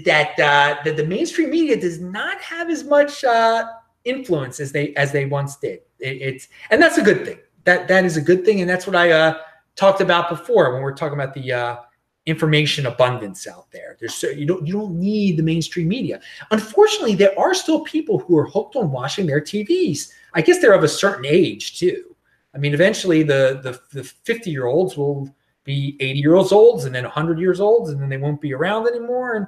[0.05, 3.67] that, uh, that the mainstream media does not have as much uh,
[4.05, 5.81] influence as they as they once did.
[5.99, 7.39] It, it's and that's a good thing
[7.69, 9.37] that that is a good thing, and that's what I uh,
[9.75, 11.77] talked about before when we are talking about the uh,
[12.25, 13.95] information abundance out there.
[13.99, 16.19] There's so you don't you don't need the mainstream media.
[16.51, 20.11] Unfortunately, there are still people who are hooked on watching their TVs.
[20.33, 22.15] I guess they're of a certain age too.
[22.55, 26.95] I mean, eventually the the the 50 year olds will be 80 years old and
[26.95, 29.47] then 100 years old and then they won't be around anymore and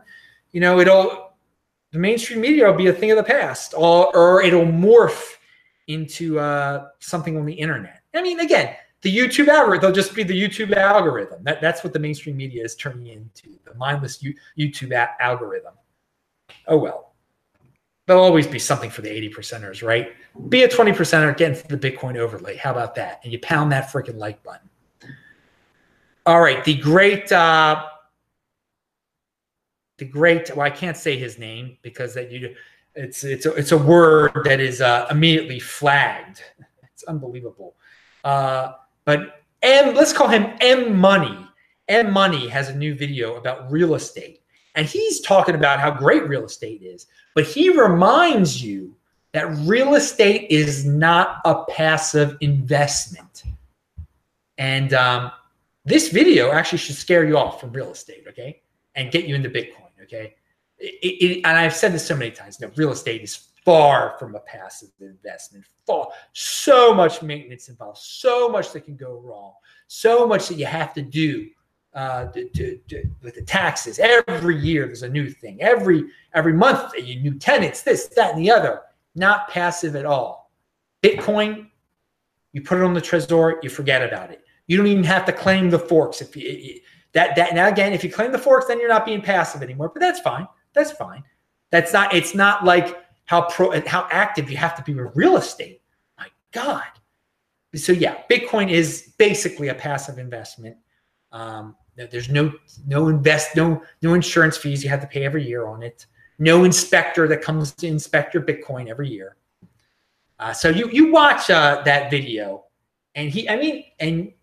[0.51, 1.31] you know it'll
[1.91, 5.37] the mainstream media will be a thing of the past or, or it'll morph
[5.87, 10.23] into uh, something on the internet I mean, again, the YouTube algorithm, they'll just be
[10.23, 11.43] the YouTube algorithm.
[11.43, 14.23] That, that's what the mainstream media is turning into the mindless
[14.57, 15.73] YouTube algorithm.
[16.67, 17.07] Oh, well.
[18.07, 20.13] There'll always be something for the 80 percenters, right?
[20.49, 22.57] Be a 20 percenter, get into the Bitcoin overlay.
[22.57, 23.21] How about that?
[23.23, 24.69] And you pound that freaking like button.
[26.25, 26.63] All right.
[26.63, 27.85] The great, uh,
[29.97, 32.55] the great, well, I can't say his name because that you,
[32.95, 36.43] it's, it's, a, it's a word that is uh, immediately flagged.
[36.93, 37.73] It's unbelievable.
[38.23, 38.73] Uh,
[39.05, 41.37] but M, let's call him M Money.
[41.87, 44.41] M Money has a new video about real estate.
[44.75, 47.07] And he's talking about how great real estate is.
[47.35, 48.95] But he reminds you
[49.33, 53.43] that real estate is not a passive investment.
[54.57, 55.31] And um,
[55.85, 58.61] this video actually should scare you off from real estate, okay?
[58.95, 60.35] And get you into Bitcoin, okay?
[60.77, 62.59] It, it, and I've said this so many times.
[62.59, 65.65] Know, real estate is far from a passive investment.
[65.85, 69.53] Far, so much maintenance involved, so much that can go wrong,
[69.87, 71.47] so much that you have to do
[71.93, 73.99] uh, to, to, to, with the taxes.
[73.99, 75.61] Every year there's a new thing.
[75.61, 78.81] Every every month you new tenants, this, that, and the other.
[79.15, 80.51] Not passive at all.
[81.03, 81.67] Bitcoin,
[82.53, 84.43] you put it on the Trezor, you forget about it.
[84.67, 86.21] You don't even have to claim the forks.
[86.21, 86.79] If you
[87.13, 89.89] that that now again, if you claim the forks, then you're not being passive anymore.
[89.89, 90.47] But that's fine.
[90.73, 91.23] That's fine.
[91.71, 92.13] That's not.
[92.13, 92.97] It's not like
[93.31, 95.81] how pro and how active you have to be with real estate.
[96.19, 96.83] My God.
[97.73, 100.75] So yeah, Bitcoin is basically a passive investment.
[101.31, 102.51] Um, there's no
[102.85, 106.07] no invest no no insurance fees you have to pay every year on it.
[106.39, 109.37] No inspector that comes to inspect your Bitcoin every year.
[110.37, 112.65] Uh, so you you watch uh, that video,
[113.15, 114.33] and he I mean, and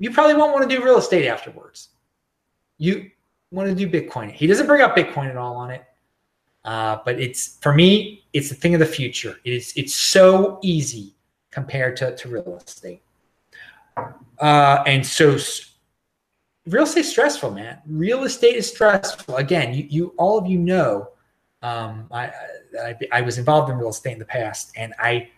[0.00, 1.90] you probably won't want to do real estate afterwards.
[2.78, 3.08] You
[3.52, 4.32] want to do Bitcoin.
[4.32, 5.84] He doesn't bring up Bitcoin at all on it.
[6.64, 9.36] Uh, but it's for me, it's the thing of the future.
[9.44, 11.14] It's it's so easy
[11.50, 13.02] compared to, to real estate.
[14.38, 15.36] Uh, and so
[16.66, 17.78] real estate stressful, man.
[17.86, 19.36] Real estate is stressful.
[19.36, 21.08] Again, you, you all of you know,
[21.62, 22.32] um, I,
[22.80, 25.30] I, I was involved in real estate in the past, and I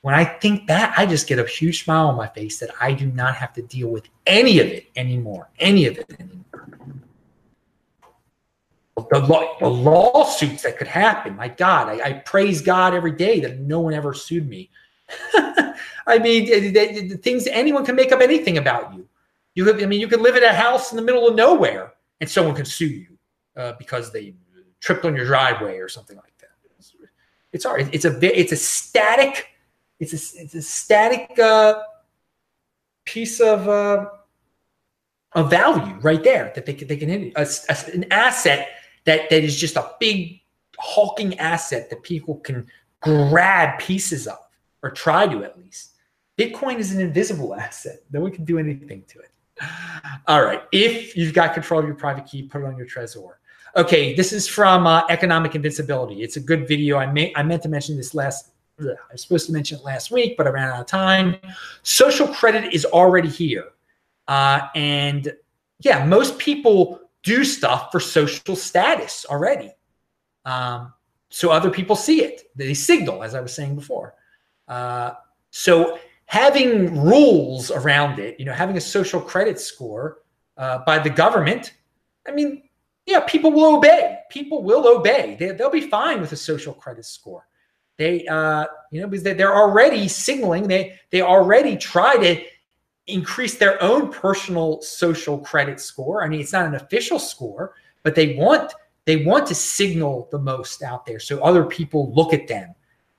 [0.00, 2.92] when I think that, I just get a huge smile on my face that I
[2.92, 5.48] do not have to deal with any of it anymore.
[5.60, 6.42] Any of it anymore
[9.10, 11.36] the, the lawsuits that could happen.
[11.36, 14.70] My God, I, I, praise God every day that no one ever sued me.
[15.34, 19.08] I mean, the, the, the, things anyone can make up anything about you.
[19.54, 22.28] You, I mean, you could live in a house in the middle of nowhere and
[22.28, 23.18] someone can sue you
[23.56, 24.34] uh, because they
[24.80, 26.48] tripped on your driveway or something like that.
[26.78, 26.94] It's,
[27.52, 27.66] it's.
[27.92, 29.48] It's a it's a static,
[30.00, 31.82] it's a it's a static uh,
[33.04, 33.68] piece of.
[33.68, 34.06] Uh,
[35.34, 38.68] of value right there that they can, they can hit a, a, an asset
[39.04, 40.40] that that is just a big
[40.78, 42.66] hulking asset that people can
[43.00, 44.38] grab pieces of,
[44.82, 45.92] or try to at least.
[46.38, 48.00] Bitcoin is an invisible asset.
[48.10, 49.30] No one can do anything to it.
[50.26, 50.62] All right.
[50.72, 53.34] If you've got control of your private key, put it on your Trezor.
[53.74, 56.22] Okay, this is from uh, Economic Invincibility.
[56.22, 56.98] It's a good video.
[56.98, 58.50] I may I meant to mention this last.
[58.80, 61.36] I was supposed to mention it last week, but I ran out of time.
[61.82, 63.68] Social credit is already here,
[64.28, 65.32] uh, and
[65.80, 69.72] yeah, most people do stuff for social status already.
[70.44, 70.92] Um,
[71.28, 72.42] so other people see it.
[72.56, 74.14] They signal, as I was saying before.
[74.68, 75.12] Uh,
[75.50, 80.18] so having rules around it, you know, having a social credit score
[80.56, 81.74] uh, by the government,
[82.26, 82.62] I mean,
[83.06, 84.18] yeah, people will obey.
[84.30, 85.36] People will obey.
[85.38, 87.46] They, they'll be fine with a social credit score.
[87.98, 90.66] They, uh, you know, because they're already signaling.
[90.66, 92.42] They they already try to
[93.06, 96.24] increase their own personal social credit score.
[96.24, 98.72] I mean, it's not an official score, but they want
[99.04, 102.72] they want to signal the most out there so other people look at them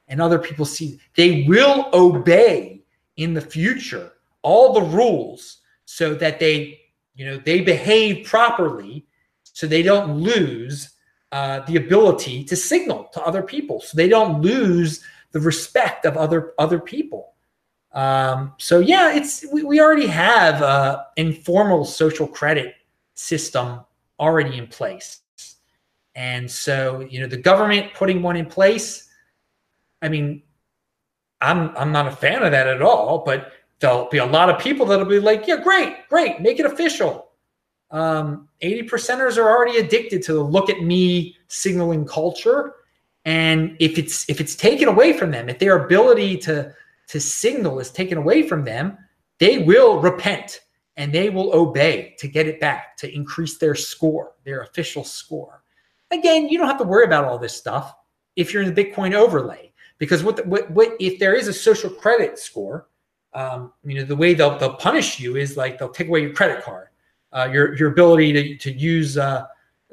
[0.07, 0.99] and other people see.
[1.15, 2.81] They will obey
[3.17, 6.79] in the future all the rules so that they
[7.15, 9.05] you know they behave properly
[9.43, 10.93] so they don't lose
[11.31, 13.81] uh, the ability to signal to other people.
[13.81, 17.32] So they don't lose the respect of other other people
[17.93, 22.75] um, so yeah it's we, we already have a informal social credit
[23.15, 23.79] system
[24.19, 25.21] already in place
[26.15, 29.09] and so you know the government putting one in place
[30.01, 30.41] i mean
[31.41, 34.59] i'm i'm not a fan of that at all but there'll be a lot of
[34.59, 37.33] people that'll be like yeah great great make it official
[37.93, 42.73] um, 80 percenters are already addicted to the look at me signaling culture.
[43.23, 46.73] And if it's if it's taken away from them, if their ability to
[47.07, 48.97] to signal is taken away from them,
[49.39, 50.61] they will repent
[50.95, 55.63] and they will obey to get it back, to increase their score, their official score.
[56.11, 57.95] Again, you don't have to worry about all this stuff
[58.35, 61.53] if you're in the Bitcoin overlay, because what, the, what, what if there is a
[61.53, 62.87] social credit score,
[63.33, 66.33] um, you know, the way they'll, they'll punish you is like they'll take away your
[66.33, 66.89] credit card
[67.33, 69.45] uh, your your ability to to use uh,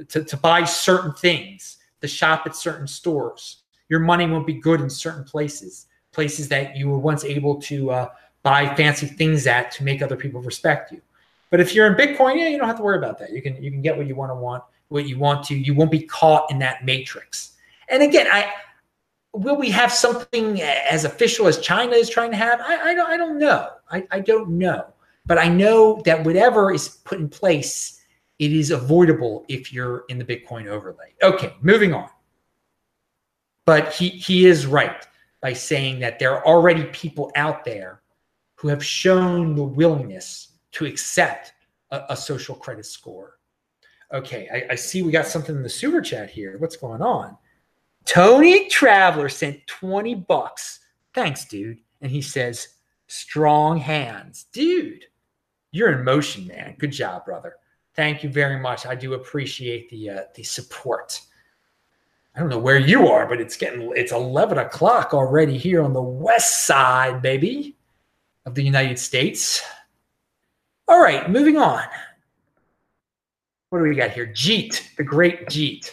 [0.08, 3.62] to to buy certain things, to shop at certain stores.
[3.88, 5.86] Your money won't be good in certain places,
[6.21, 8.09] places that you were once able to uh,
[8.43, 11.01] buy fancy things at to make other people respect you.
[11.49, 13.31] But if you're in Bitcoin, yeah, you don't have to worry about that.
[13.33, 15.55] You can you can get what you want to want, what you want to.
[15.57, 17.57] You won't be caught in that matrix.
[17.89, 18.53] And again, I
[19.33, 22.61] will we have something as official as China is trying to have?
[22.61, 23.71] I, I don't I don't know.
[23.91, 24.93] I, I don't know.
[25.25, 28.03] But I know that whatever is put in place,
[28.39, 31.14] it is avoidable if you're in the Bitcoin overlay.
[31.23, 32.11] Okay, moving on.
[33.64, 35.07] But he, he is right
[35.41, 38.03] by saying that there are already people out there
[38.55, 41.53] who have shown the willingness to accept
[41.91, 43.38] a, a social credit score.
[44.12, 46.59] Okay, I, I, see we got something in the super chat here.
[46.59, 47.36] What's going on?
[48.05, 50.80] Tony Traveler sent 20 bucks.
[51.14, 51.78] Thanks, dude.
[52.01, 52.68] And he says,
[53.07, 54.47] strong hands.
[54.53, 55.05] Dude,
[55.70, 56.74] you're in motion, man.
[56.78, 57.55] Good job, brother.
[57.95, 58.86] Thank you very much.
[58.86, 61.20] I do appreciate the uh, the support.
[62.35, 65.93] I don't know where you are, but it's getting it's 11 o'clock already here on
[65.93, 67.76] the west side, baby,
[68.47, 69.62] of the United States.
[70.87, 71.83] All right, moving on.
[73.70, 74.26] What do we got here?
[74.26, 75.93] Jeet, the great Jeet.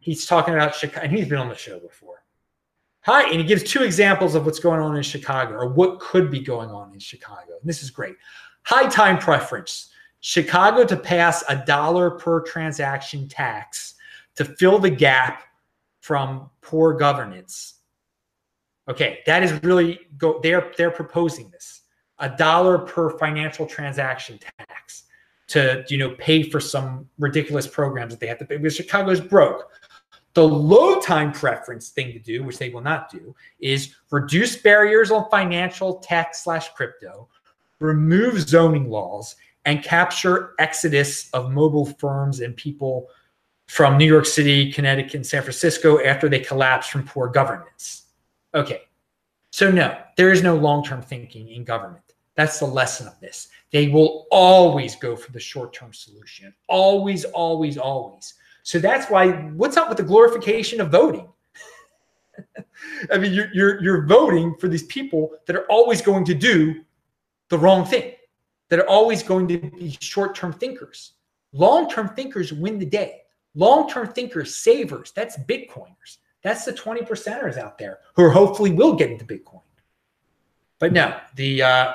[0.00, 2.22] He's talking about Chicago, and he's been on the show before.
[3.02, 6.30] Hi, and he gives two examples of what's going on in Chicago or what could
[6.30, 7.52] be going on in Chicago.
[7.60, 8.16] And this is great.
[8.62, 9.90] High time preference.
[10.20, 13.94] Chicago to pass a dollar per transaction tax
[14.34, 15.44] to fill the gap
[16.06, 17.80] from poor governance.
[18.88, 21.80] Okay, that is really go they're they're proposing this.
[22.20, 25.02] A dollar per financial transaction tax
[25.48, 29.20] to you know pay for some ridiculous programs that they have to pay because Chicago's
[29.20, 29.68] broke.
[30.34, 35.10] The low time preference thing to do, which they will not do, is reduce barriers
[35.10, 37.26] on financial tech slash crypto,
[37.80, 39.34] remove zoning laws
[39.64, 43.08] and capture exodus of mobile firms and people
[43.68, 48.04] from New York City, Connecticut, and San Francisco after they collapsed from poor governance.
[48.54, 48.82] Okay,
[49.50, 52.14] so no, there is no long term thinking in government.
[52.36, 53.48] That's the lesson of this.
[53.72, 56.54] They will always go for the short term solution.
[56.68, 58.34] Always, always, always.
[58.62, 61.28] So that's why, what's up with the glorification of voting?
[63.12, 66.84] I mean, you're, you're, you're voting for these people that are always going to do
[67.48, 68.12] the wrong thing,
[68.68, 71.12] that are always going to be short term thinkers.
[71.52, 73.22] Long term thinkers win the day.
[73.56, 76.18] Long term thinkers, savers, that's Bitcoiners.
[76.44, 79.62] That's the 20 percenters out there who hopefully will get into Bitcoin.
[80.78, 81.92] But no, the, uh,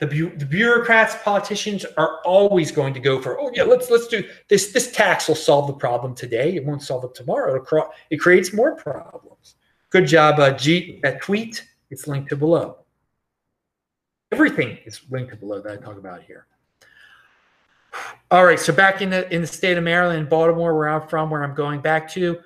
[0.00, 4.08] the, bu- the bureaucrats, politicians are always going to go for, oh yeah, let's let's
[4.08, 4.72] do this.
[4.72, 6.56] This tax will solve the problem today.
[6.56, 7.54] It won't solve it tomorrow.
[7.54, 9.34] It, cr- it creates more problems
[9.94, 10.98] Good job, uh, G.
[11.04, 12.78] That tweet, it's linked to below.
[14.32, 16.48] Everything is linked to below that I talk about here.
[18.30, 21.30] All right, so back in the in the state of Maryland, Baltimore, where I'm from,
[21.30, 22.38] where I'm going back to,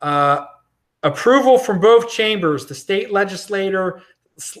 [0.00, 0.46] uh,
[1.02, 2.66] approval from both chambers.
[2.66, 4.02] The state legislator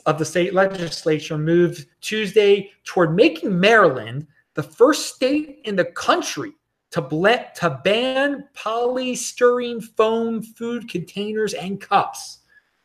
[0.06, 6.52] of the state legislature moved Tuesday toward making Maryland the first state in the country
[6.90, 12.40] to, ble- to ban polystyrene foam food containers and cups.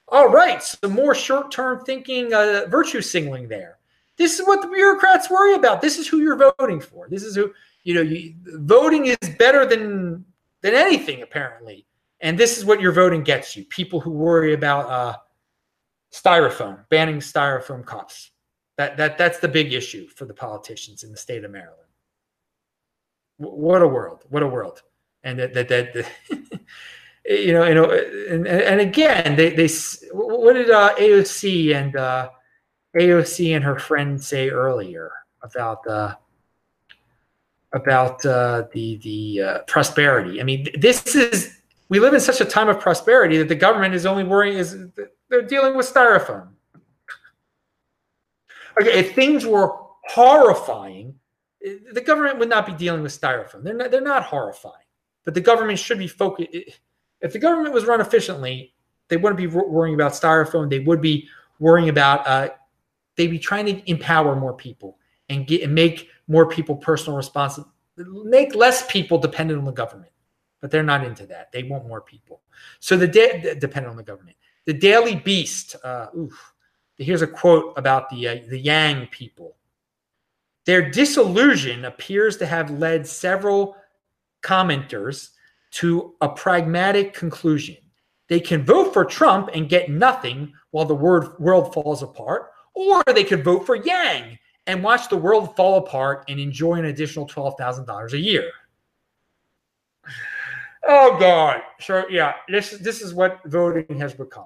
[0.09, 3.76] All right, some more short term thinking, uh, virtue signaling there.
[4.17, 5.81] This is what the bureaucrats worry about.
[5.81, 7.07] This is who you're voting for.
[7.09, 7.53] This is who,
[7.83, 10.25] you know, you, voting is better than
[10.61, 11.85] than anything, apparently.
[12.21, 15.17] And this is what your voting gets you people who worry about uh,
[16.11, 18.31] styrofoam, banning styrofoam cups.
[18.77, 21.87] That, that, that's the big issue for the politicians in the state of Maryland
[23.37, 24.81] what a world what a world
[25.23, 26.05] and that that, that,
[27.25, 29.69] you know you know and, and again they they
[30.11, 32.29] what did uh, aoc and uh,
[32.95, 35.11] aoc and her friend say earlier
[35.41, 36.15] about uh
[37.73, 41.59] about uh, the the uh, prosperity i mean this is
[41.89, 44.87] we live in such a time of prosperity that the government is only worrying is
[45.29, 46.47] they're dealing with styrofoam
[48.79, 49.75] okay if things were
[50.05, 51.13] horrifying
[51.91, 53.63] the government would not be dealing with styrofoam.
[53.63, 54.85] They're not, they're not horrifying,
[55.25, 56.49] but the government should be focused.
[57.21, 58.73] If the government was run efficiently,
[59.07, 60.69] they wouldn't be worrying about styrofoam.
[60.69, 61.27] They would be
[61.59, 62.27] worrying about.
[62.27, 62.49] Uh,
[63.17, 64.97] they'd be trying to empower more people
[65.29, 70.11] and get and make more people personal responsible, make less people dependent on the government.
[70.61, 71.51] But they're not into that.
[71.51, 72.41] They want more people.
[72.79, 74.37] So the da- dependent on the government.
[74.65, 75.75] The Daily Beast.
[75.83, 76.53] Uh, oof,
[76.97, 79.55] here's a quote about the uh, the Yang people.
[80.65, 83.77] Their disillusion appears to have led several
[84.41, 85.29] commenters
[85.71, 87.77] to a pragmatic conclusion.
[88.27, 93.23] They can vote for Trump and get nothing while the world falls apart, or they
[93.23, 98.13] could vote for Yang and watch the world fall apart and enjoy an additional $12,000
[98.13, 98.51] a year.
[100.89, 101.63] Oh God.
[101.81, 104.45] So yeah, this this is what voting has become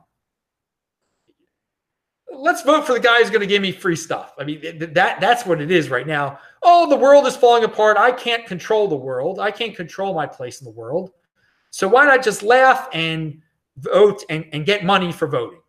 [2.42, 4.34] let's vote for the guy who's going to give me free stuff.
[4.40, 4.62] I mean,
[4.94, 6.40] that that's what it is right now.
[6.64, 7.98] Oh, the world is falling apart.
[7.98, 9.40] I can't control the world.
[9.40, 11.12] I can't control my place in the world.
[11.70, 13.42] So why not just laugh and
[13.78, 15.62] vote and, and get money for voting?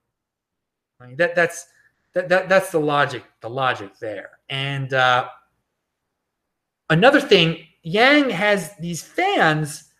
[1.00, 1.66] I mean, that that's
[2.14, 4.30] that, that that's the logic, the logic there.
[4.48, 5.28] And uh,
[6.90, 9.92] another thing, Yang has these fans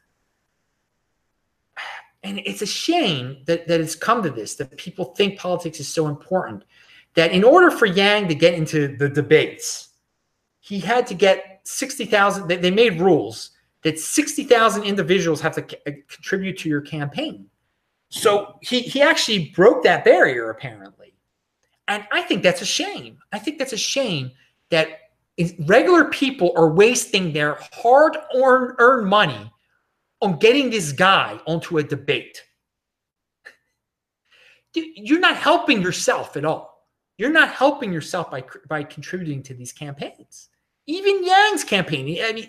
[2.22, 5.88] and it's a shame that, that it's come to this that people think politics is
[5.88, 6.64] so important
[7.14, 9.90] that in order for yang to get into the debates
[10.60, 13.50] he had to get 60000 they, they made rules
[13.82, 17.46] that 60000 individuals have to c- uh, contribute to your campaign
[18.08, 21.01] so he, he actually broke that barrier apparently
[21.92, 24.30] and i think that's a shame i think that's a shame
[24.70, 24.98] that
[25.66, 29.52] regular people are wasting their hard earned money
[30.20, 32.42] on getting this guy onto a debate.
[34.74, 36.86] You're not helping yourself at all.
[37.18, 40.48] You're not helping yourself by, by contributing to these campaigns.
[40.86, 42.48] Even Yang's campaign, I mean,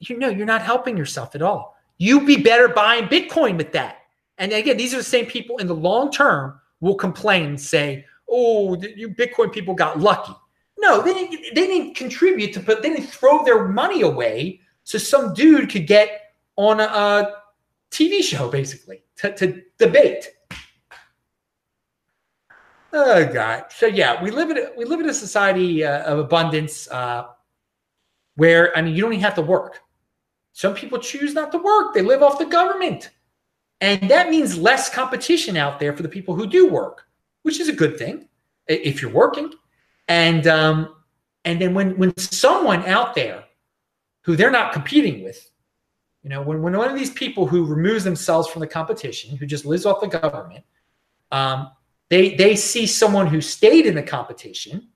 [0.00, 1.76] you know, you're not helping yourself at all.
[1.98, 3.98] You'd be better buying Bitcoin with that.
[4.38, 8.04] And again, these are the same people in the long term will complain and say,
[8.28, 10.32] oh, you Bitcoin people got lucky.
[10.78, 14.98] No, they didn't, they didn't contribute to put, they didn't throw their money away so
[14.98, 17.34] some dude could get on a, a
[17.90, 20.28] TV show, basically, to, to debate.
[22.92, 23.64] Oh God!
[23.70, 27.26] So yeah, we live in a, we live in a society uh, of abundance uh,
[28.36, 29.80] where I mean you don't even have to work.
[30.52, 33.10] Some people choose not to work; they live off the government,
[33.80, 37.06] and that means less competition out there for the people who do work,
[37.42, 38.28] which is a good thing
[38.66, 39.52] if you're working.
[40.08, 40.94] And um,
[41.44, 43.44] and then when when someone out there
[44.22, 45.50] who they're not competing with
[46.26, 49.46] you know, when, when one of these people who removes themselves from the competition, who
[49.46, 50.64] just lives off the government,
[51.30, 51.70] um,
[52.10, 54.88] they they see someone who stayed in the competition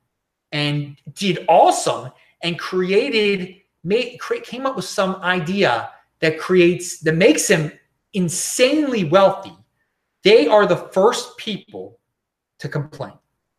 [0.50, 2.10] and did awesome
[2.42, 7.70] and created made came up with some idea that creates that makes them
[8.14, 9.52] insanely wealthy
[10.22, 11.98] they are the first people
[12.58, 13.12] to complain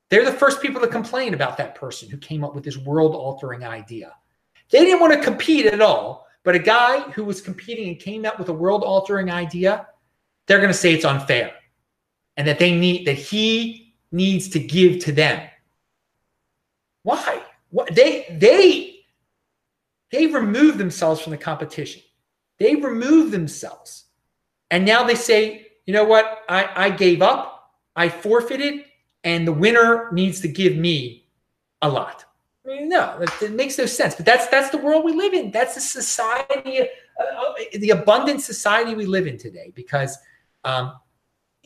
[0.09, 3.15] they're the first people to complain about that person who came up with this world
[3.15, 4.13] altering idea
[4.69, 8.25] they didn't want to compete at all but a guy who was competing and came
[8.25, 9.87] up with a world altering idea,
[10.47, 11.53] they're going to say it's unfair
[12.37, 15.47] and that they need that he needs to give to them.
[17.03, 17.43] Why?
[17.69, 19.05] What they they
[20.11, 22.01] they remove themselves from the competition.
[22.59, 24.05] They remove themselves.
[24.71, 26.43] And now they say, you know what?
[26.49, 28.85] I, I gave up, I forfeited,
[29.23, 31.27] and the winner needs to give me
[31.81, 32.25] a lot.
[32.65, 34.15] I mean, no, it, it makes no sense.
[34.15, 35.51] But that's that's the world we live in.
[35.51, 39.71] That's the society, uh, uh, the abundant society we live in today.
[39.75, 40.17] Because
[40.63, 40.93] um,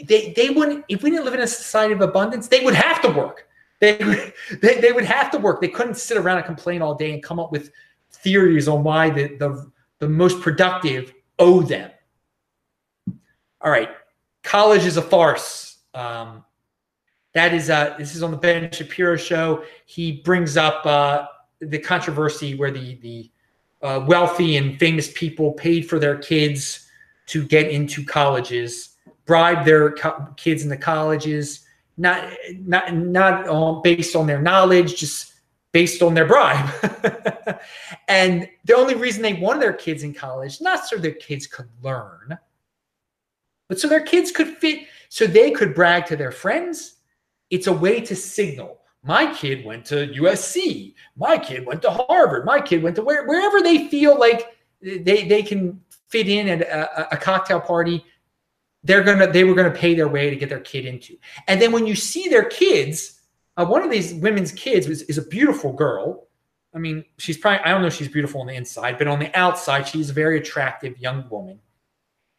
[0.03, 3.01] they they wouldn't if we didn't live in a society of abundance, they would have
[3.01, 3.47] to work.
[3.81, 3.97] They,
[4.61, 5.61] they, they would have to work.
[5.61, 7.71] They couldn't sit around and complain all day and come up with
[8.11, 11.91] theories on why the, the, the most productive owe them.
[13.65, 13.89] All right,
[14.43, 15.79] college is a farce.
[15.95, 16.45] Um,
[17.33, 19.63] that is uh, this is on the Ben Shapiro show.
[19.87, 21.25] He brings up uh,
[21.59, 23.31] the controversy where the the
[23.81, 26.87] uh, wealthy and famous people paid for their kids
[27.25, 31.65] to get into colleges, bribe their co- kids into colleges,
[31.97, 35.33] not not not based on their knowledge, just
[35.71, 36.69] based on their bribe.
[38.09, 41.67] and the only reason they wanted their kids in college, not so their kids could
[41.81, 42.37] learn,
[43.67, 46.95] but so their kids could fit, so they could brag to their friends
[47.49, 48.81] it's a way to signal.
[49.03, 50.95] My kid went to USC.
[51.15, 52.45] My kid went to Harvard.
[52.45, 56.61] My kid went to where, wherever they feel like they, they can fit in at
[56.61, 58.03] a, a cocktail party.
[58.83, 61.17] They're gonna they were gonna pay their way to get their kid into.
[61.47, 63.21] And then when you see their kids,
[63.57, 66.27] uh, one of these women's kids is a beautiful girl.
[66.73, 69.19] I mean, she's probably I don't know if she's beautiful on the inside, but on
[69.19, 71.59] the outside, she's a very attractive young woman.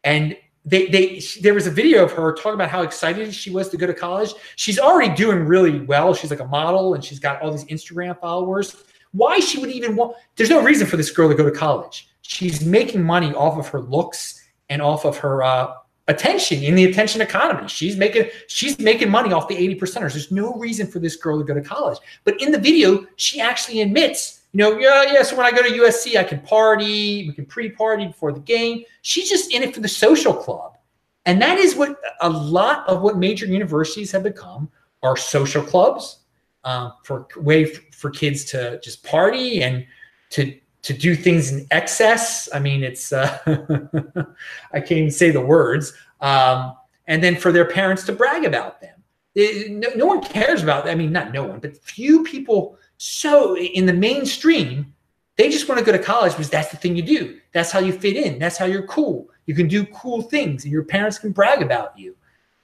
[0.03, 0.37] And
[0.67, 3.77] they they there was a video of her talking about how excited she was to
[3.77, 4.33] go to college.
[4.57, 6.13] She's already doing really well.
[6.13, 8.75] She's like a model and she's got all these Instagram followers.
[9.13, 12.09] Why she would even want there's no reason for this girl to go to college.
[12.21, 15.73] She's making money off of her looks and off of her uh,
[16.09, 17.69] attention in the attention economy.
[17.69, 20.13] She's making she's making money off the 80 percenters.
[20.13, 21.99] There's no reason for this girl to go to college.
[22.25, 25.23] But in the video, she actually admits you know, yeah, yeah.
[25.23, 28.83] So when I go to USC, I can party, we can pre-party before the game.
[29.01, 30.77] She's just in it for the social club.
[31.25, 34.69] And that is what a lot of what major universities have become
[35.03, 36.19] are social clubs
[36.63, 39.85] um, for way for kids to just party and
[40.31, 42.47] to to do things in excess.
[42.53, 43.37] I mean, it's uh,
[44.73, 45.93] I can't even say the words.
[46.21, 46.75] Um,
[47.07, 49.03] and then for their parents to brag about them.
[49.35, 50.87] It, no, no one cares about.
[50.87, 54.93] I mean, not no one, but few people so in the mainstream,
[55.37, 57.39] they just want to go to college because that's the thing you do.
[57.53, 58.39] That's how you fit in.
[58.39, 59.29] That's how you're cool.
[59.45, 62.15] You can do cool things, and your parents can brag about you.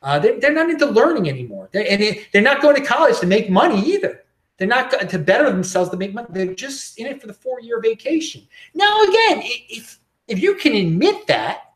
[0.01, 1.69] Uh, they're, they're not into learning anymore.
[1.71, 4.23] They're, and they're not going to college to make money either.
[4.57, 6.27] They're not to better themselves to make money.
[6.29, 8.43] They're just in it for the four year vacation.
[8.73, 11.73] Now, again, if if you can admit that,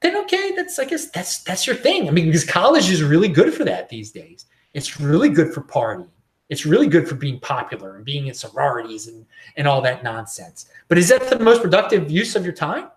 [0.00, 2.08] then okay, that's I guess that's that's your thing.
[2.08, 4.46] I mean, because college is really good for that these days.
[4.72, 6.08] It's really good for partying.
[6.52, 9.24] It's really good for being popular and being in sororities and,
[9.56, 10.66] and all that nonsense.
[10.88, 12.90] But is that the most productive use of your time?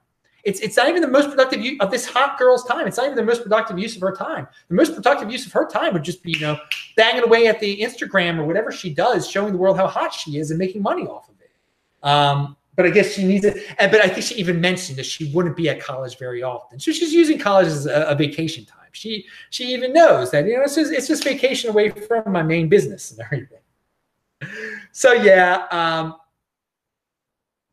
[0.43, 2.85] It's, it's not even the most productive use of this hot girl's time.
[2.85, 4.45] It's not even the most productive use of her time.
[4.67, 6.59] The most productive use of her time would just be, you know,
[6.97, 10.37] banging away at the Instagram or whatever she does, showing the world how hot she
[10.37, 11.51] is and making money off of it.
[12.03, 13.55] Um, but I guess she needs it.
[13.79, 16.77] But I think she even mentioned that she wouldn't be at college very often.
[16.77, 18.84] So she's using college as a, a vacation time.
[18.95, 22.43] She she even knows that you know it's just, it's just vacation away from my
[22.43, 23.59] main business and everything.
[24.91, 26.15] So yeah, um,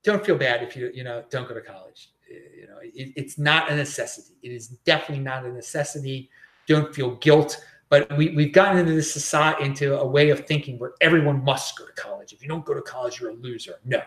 [0.03, 2.11] don't feel bad if you you know don't go to college.
[2.29, 4.35] You know it, it's not a necessity.
[4.43, 6.31] It is definitely not a necessity.
[6.67, 7.65] Don't feel guilt.
[7.89, 11.77] But we, we've gotten into this society into a way of thinking where everyone must
[11.77, 12.33] go to college.
[12.33, 13.75] If you don't go to college, you're a loser.
[13.85, 14.01] No,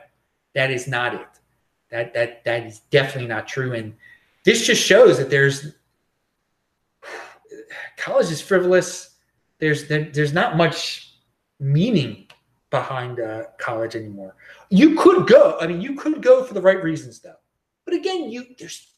[0.55, 1.27] that is not it.
[1.91, 3.73] That that that is definitely not true.
[3.73, 3.93] And
[4.43, 5.75] this just shows that there's
[7.97, 9.15] college is frivolous.
[9.59, 11.13] There's there, there's not much
[11.59, 12.27] meaning
[12.69, 14.35] behind uh, college anymore.
[14.69, 15.57] You could go.
[15.59, 17.35] I mean, you could go for the right reasons, though.
[17.85, 18.95] But again, you there's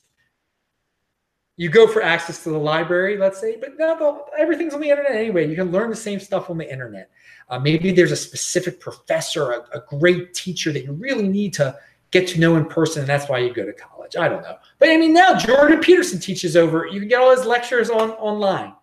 [1.57, 5.13] you go for access to the library, let's say, but now everything's on the internet
[5.13, 5.49] anyway.
[5.49, 7.09] You can learn the same stuff on the internet.
[7.49, 11.75] Uh, maybe there's a specific professor, a, a, great teacher that you really need to
[12.11, 14.15] get to know in person, and that's why you go to college.
[14.15, 16.87] I don't know, but I mean, now Jordan Peterson teaches over.
[16.87, 18.73] You can get all his lectures on online.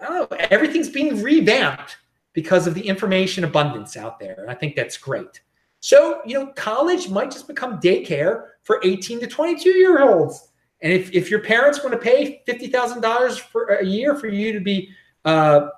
[0.00, 0.26] Know.
[0.50, 1.96] Everything's being revamped
[2.34, 4.36] because of the information abundance out there.
[4.38, 5.40] And I think that's great.
[5.80, 10.48] So, you know, college might just become daycare for 18 to 22 year olds.
[10.82, 14.60] And if, if your parents want to pay $50,000 for a year for you to
[14.60, 14.90] be,
[15.24, 15.68] uh,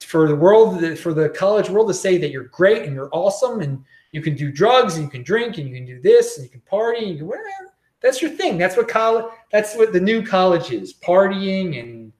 [0.00, 3.60] for the world, for the college world to say that you're great and you're awesome
[3.60, 6.44] and you can do drugs and you can drink and you can do this and
[6.44, 7.74] you can party and you can, whatever.
[8.00, 8.58] That's your thing.
[8.58, 12.12] That's what college, that's what the new college is partying and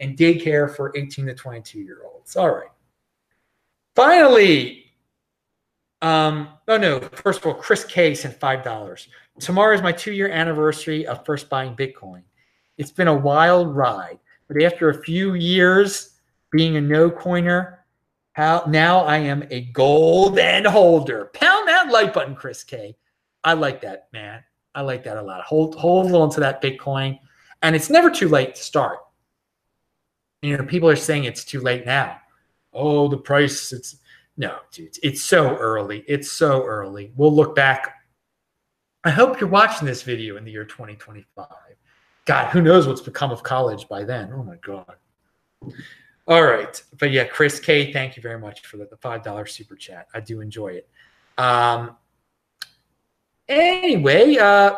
[0.00, 2.36] and daycare for 18 to 22 year olds.
[2.36, 2.68] All right.
[3.94, 4.86] Finally,
[6.02, 9.06] um, oh no, first of all, Chris K sent $5.
[9.38, 12.22] Tomorrow is my two year anniversary of first buying Bitcoin.
[12.76, 14.18] It's been a wild ride.
[14.48, 16.16] But after a few years
[16.50, 17.83] being a no coiner,
[18.34, 21.30] how now I am a golden holder.
[21.32, 22.96] Pound that like button, Chris K.
[23.42, 24.42] I like that, man.
[24.74, 25.42] I like that a lot.
[25.44, 27.18] Hold hold on to that Bitcoin.
[27.62, 28.98] And it's never too late to start.
[30.42, 32.18] You know, people are saying it's too late now.
[32.72, 33.96] Oh, the price, it's
[34.36, 36.04] no, dude, it's so early.
[36.08, 37.12] It's so early.
[37.16, 37.94] We'll look back.
[39.04, 41.46] I hope you're watching this video in the year 2025.
[42.24, 44.32] God, who knows what's become of college by then?
[44.34, 44.96] Oh my God.
[46.26, 46.82] All right.
[46.98, 50.08] But yeah, Chris K, thank you very much for the, the $5 super chat.
[50.14, 50.88] I do enjoy it.
[51.36, 51.96] Um,
[53.48, 54.76] anyway, uh,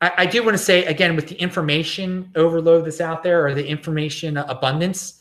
[0.00, 3.54] I, I do want to say again with the information overload that's out there or
[3.54, 5.20] the information abundance,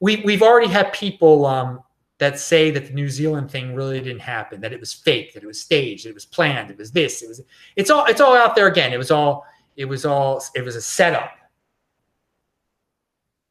[0.00, 1.80] we, we've already had people um,
[2.18, 5.42] that say that the New Zealand thing really didn't happen, that it was fake, that
[5.42, 7.40] it was staged, it was planned, it was this, it was
[7.76, 8.92] it's all it's all out there again.
[8.92, 9.46] It was all
[9.76, 11.32] it was all it was a setup.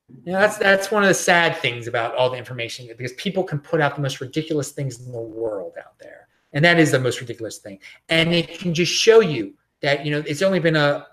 [0.09, 3.43] You know, that's that's one of the sad things about all the information because people
[3.43, 6.27] can put out the most ridiculous things in the world out there.
[6.53, 7.79] And that is the most ridiculous thing.
[8.09, 11.07] And it can just show you that, you know, it's only been a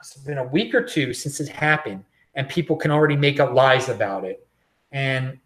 [0.00, 2.04] it's been a week or two since it happened,
[2.34, 4.46] and people can already make up lies about it.
[4.92, 5.38] And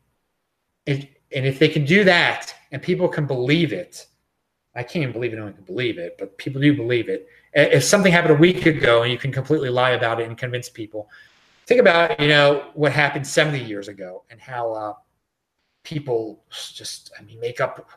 [0.86, 4.06] it, and if they can do that and people can believe it,
[4.74, 7.28] I can't even believe anyone can believe it, but people do believe it.
[7.54, 10.68] If something happened a week ago and you can completely lie about it and convince
[10.68, 11.10] people,
[11.66, 14.94] think about you know what happened 70 years ago and how uh,
[15.84, 17.88] people just I mean make up,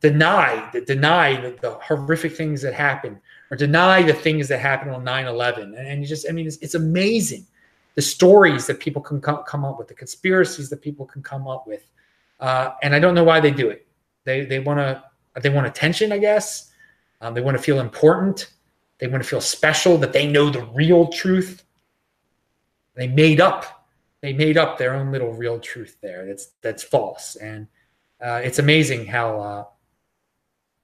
[0.00, 3.18] deny deny the, the horrific things that happened
[3.50, 6.74] or deny the things that happened on 9/11, and you just I mean it's, it's
[6.74, 7.46] amazing
[7.94, 11.46] the stories that people can come, come up with, the conspiracies that people can come
[11.46, 11.84] up with
[12.42, 13.86] uh, and I don't know why they do it.
[14.24, 15.02] They they want to
[15.40, 16.72] they want attention, I guess.
[17.20, 18.52] Um, they want to feel important.
[18.98, 21.64] They want to feel special that they know the real truth.
[22.94, 23.82] They made up
[24.22, 26.26] they made up their own little real truth there.
[26.26, 27.66] That's that's false, and
[28.24, 29.64] uh, it's amazing how uh,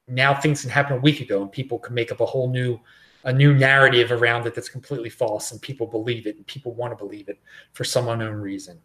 [0.09, 2.79] now things can happen a week ago, and people can make up a whole new
[3.25, 6.91] a new narrative around it that's completely false, and people believe it, and people want
[6.97, 7.39] to believe it
[7.73, 8.81] for some unknown reason.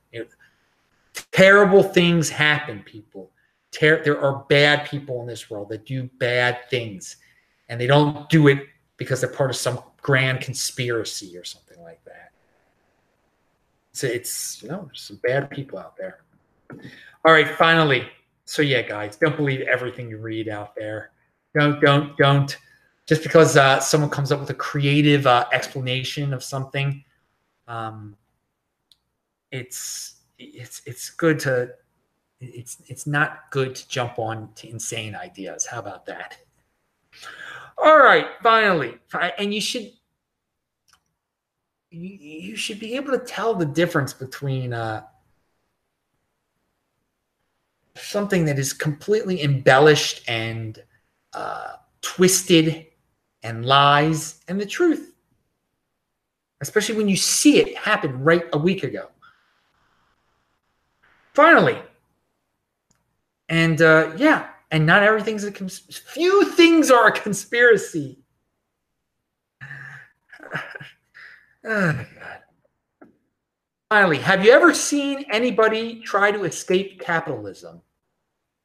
[1.31, 3.31] Terrible things happen, people.
[3.71, 7.17] Ter- there are bad people in this world that do bad things,
[7.69, 8.59] and they don't do it
[8.97, 11.62] because they're part of some grand conspiracy or something.
[13.93, 16.23] So it's you know, there's some bad people out there.
[17.25, 18.07] All right, finally.
[18.45, 21.11] So yeah, guys, don't believe everything you read out there.
[21.57, 22.57] Don't don't don't
[23.05, 27.03] just because uh, someone comes up with a creative uh, explanation of something.
[27.67, 28.15] Um,
[29.51, 31.71] it's it's it's good to
[32.39, 35.65] it's it's not good to jump on to insane ideas.
[35.65, 36.37] How about that?
[37.77, 38.97] All right, finally,
[39.37, 39.91] and you should
[41.93, 45.03] you, you should be able to tell the difference between uh,
[47.95, 50.83] something that is completely embellished and
[51.33, 52.87] uh, twisted
[53.43, 55.13] and lies and the truth,
[56.61, 59.09] especially when you see it happen right a week ago.
[61.33, 61.77] Finally.
[63.49, 68.17] And uh, yeah, and not everything's a cons- few things are a conspiracy.
[71.63, 72.07] God.
[73.89, 77.81] Finally, have you ever seen anybody try to escape capitalism?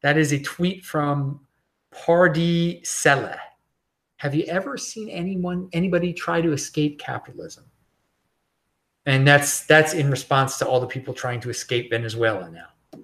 [0.03, 1.41] That is a tweet from
[1.93, 3.35] Pardi Sele.
[4.17, 7.65] Have you ever seen anyone anybody try to escape capitalism?
[9.07, 13.03] And that's that's in response to all the people trying to escape Venezuela now.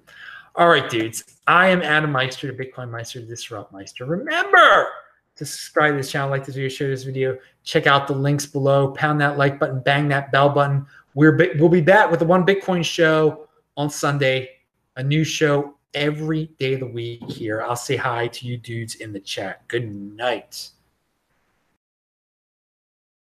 [0.55, 1.23] All right, dudes.
[1.47, 4.05] I am Adam Meister, the Bitcoin Meister, the Disrupt Meister.
[4.05, 4.87] Remember
[5.35, 7.37] to subscribe to this channel, like this video, share this video.
[7.63, 8.89] Check out the links below.
[8.91, 10.85] Pound that like button, bang that bell button.
[11.13, 14.49] We're we'll be back with the One Bitcoin Show on Sunday.
[14.97, 17.61] A new show every day of the week here.
[17.61, 19.67] I'll say hi to you dudes in the chat.
[19.67, 20.69] Good night.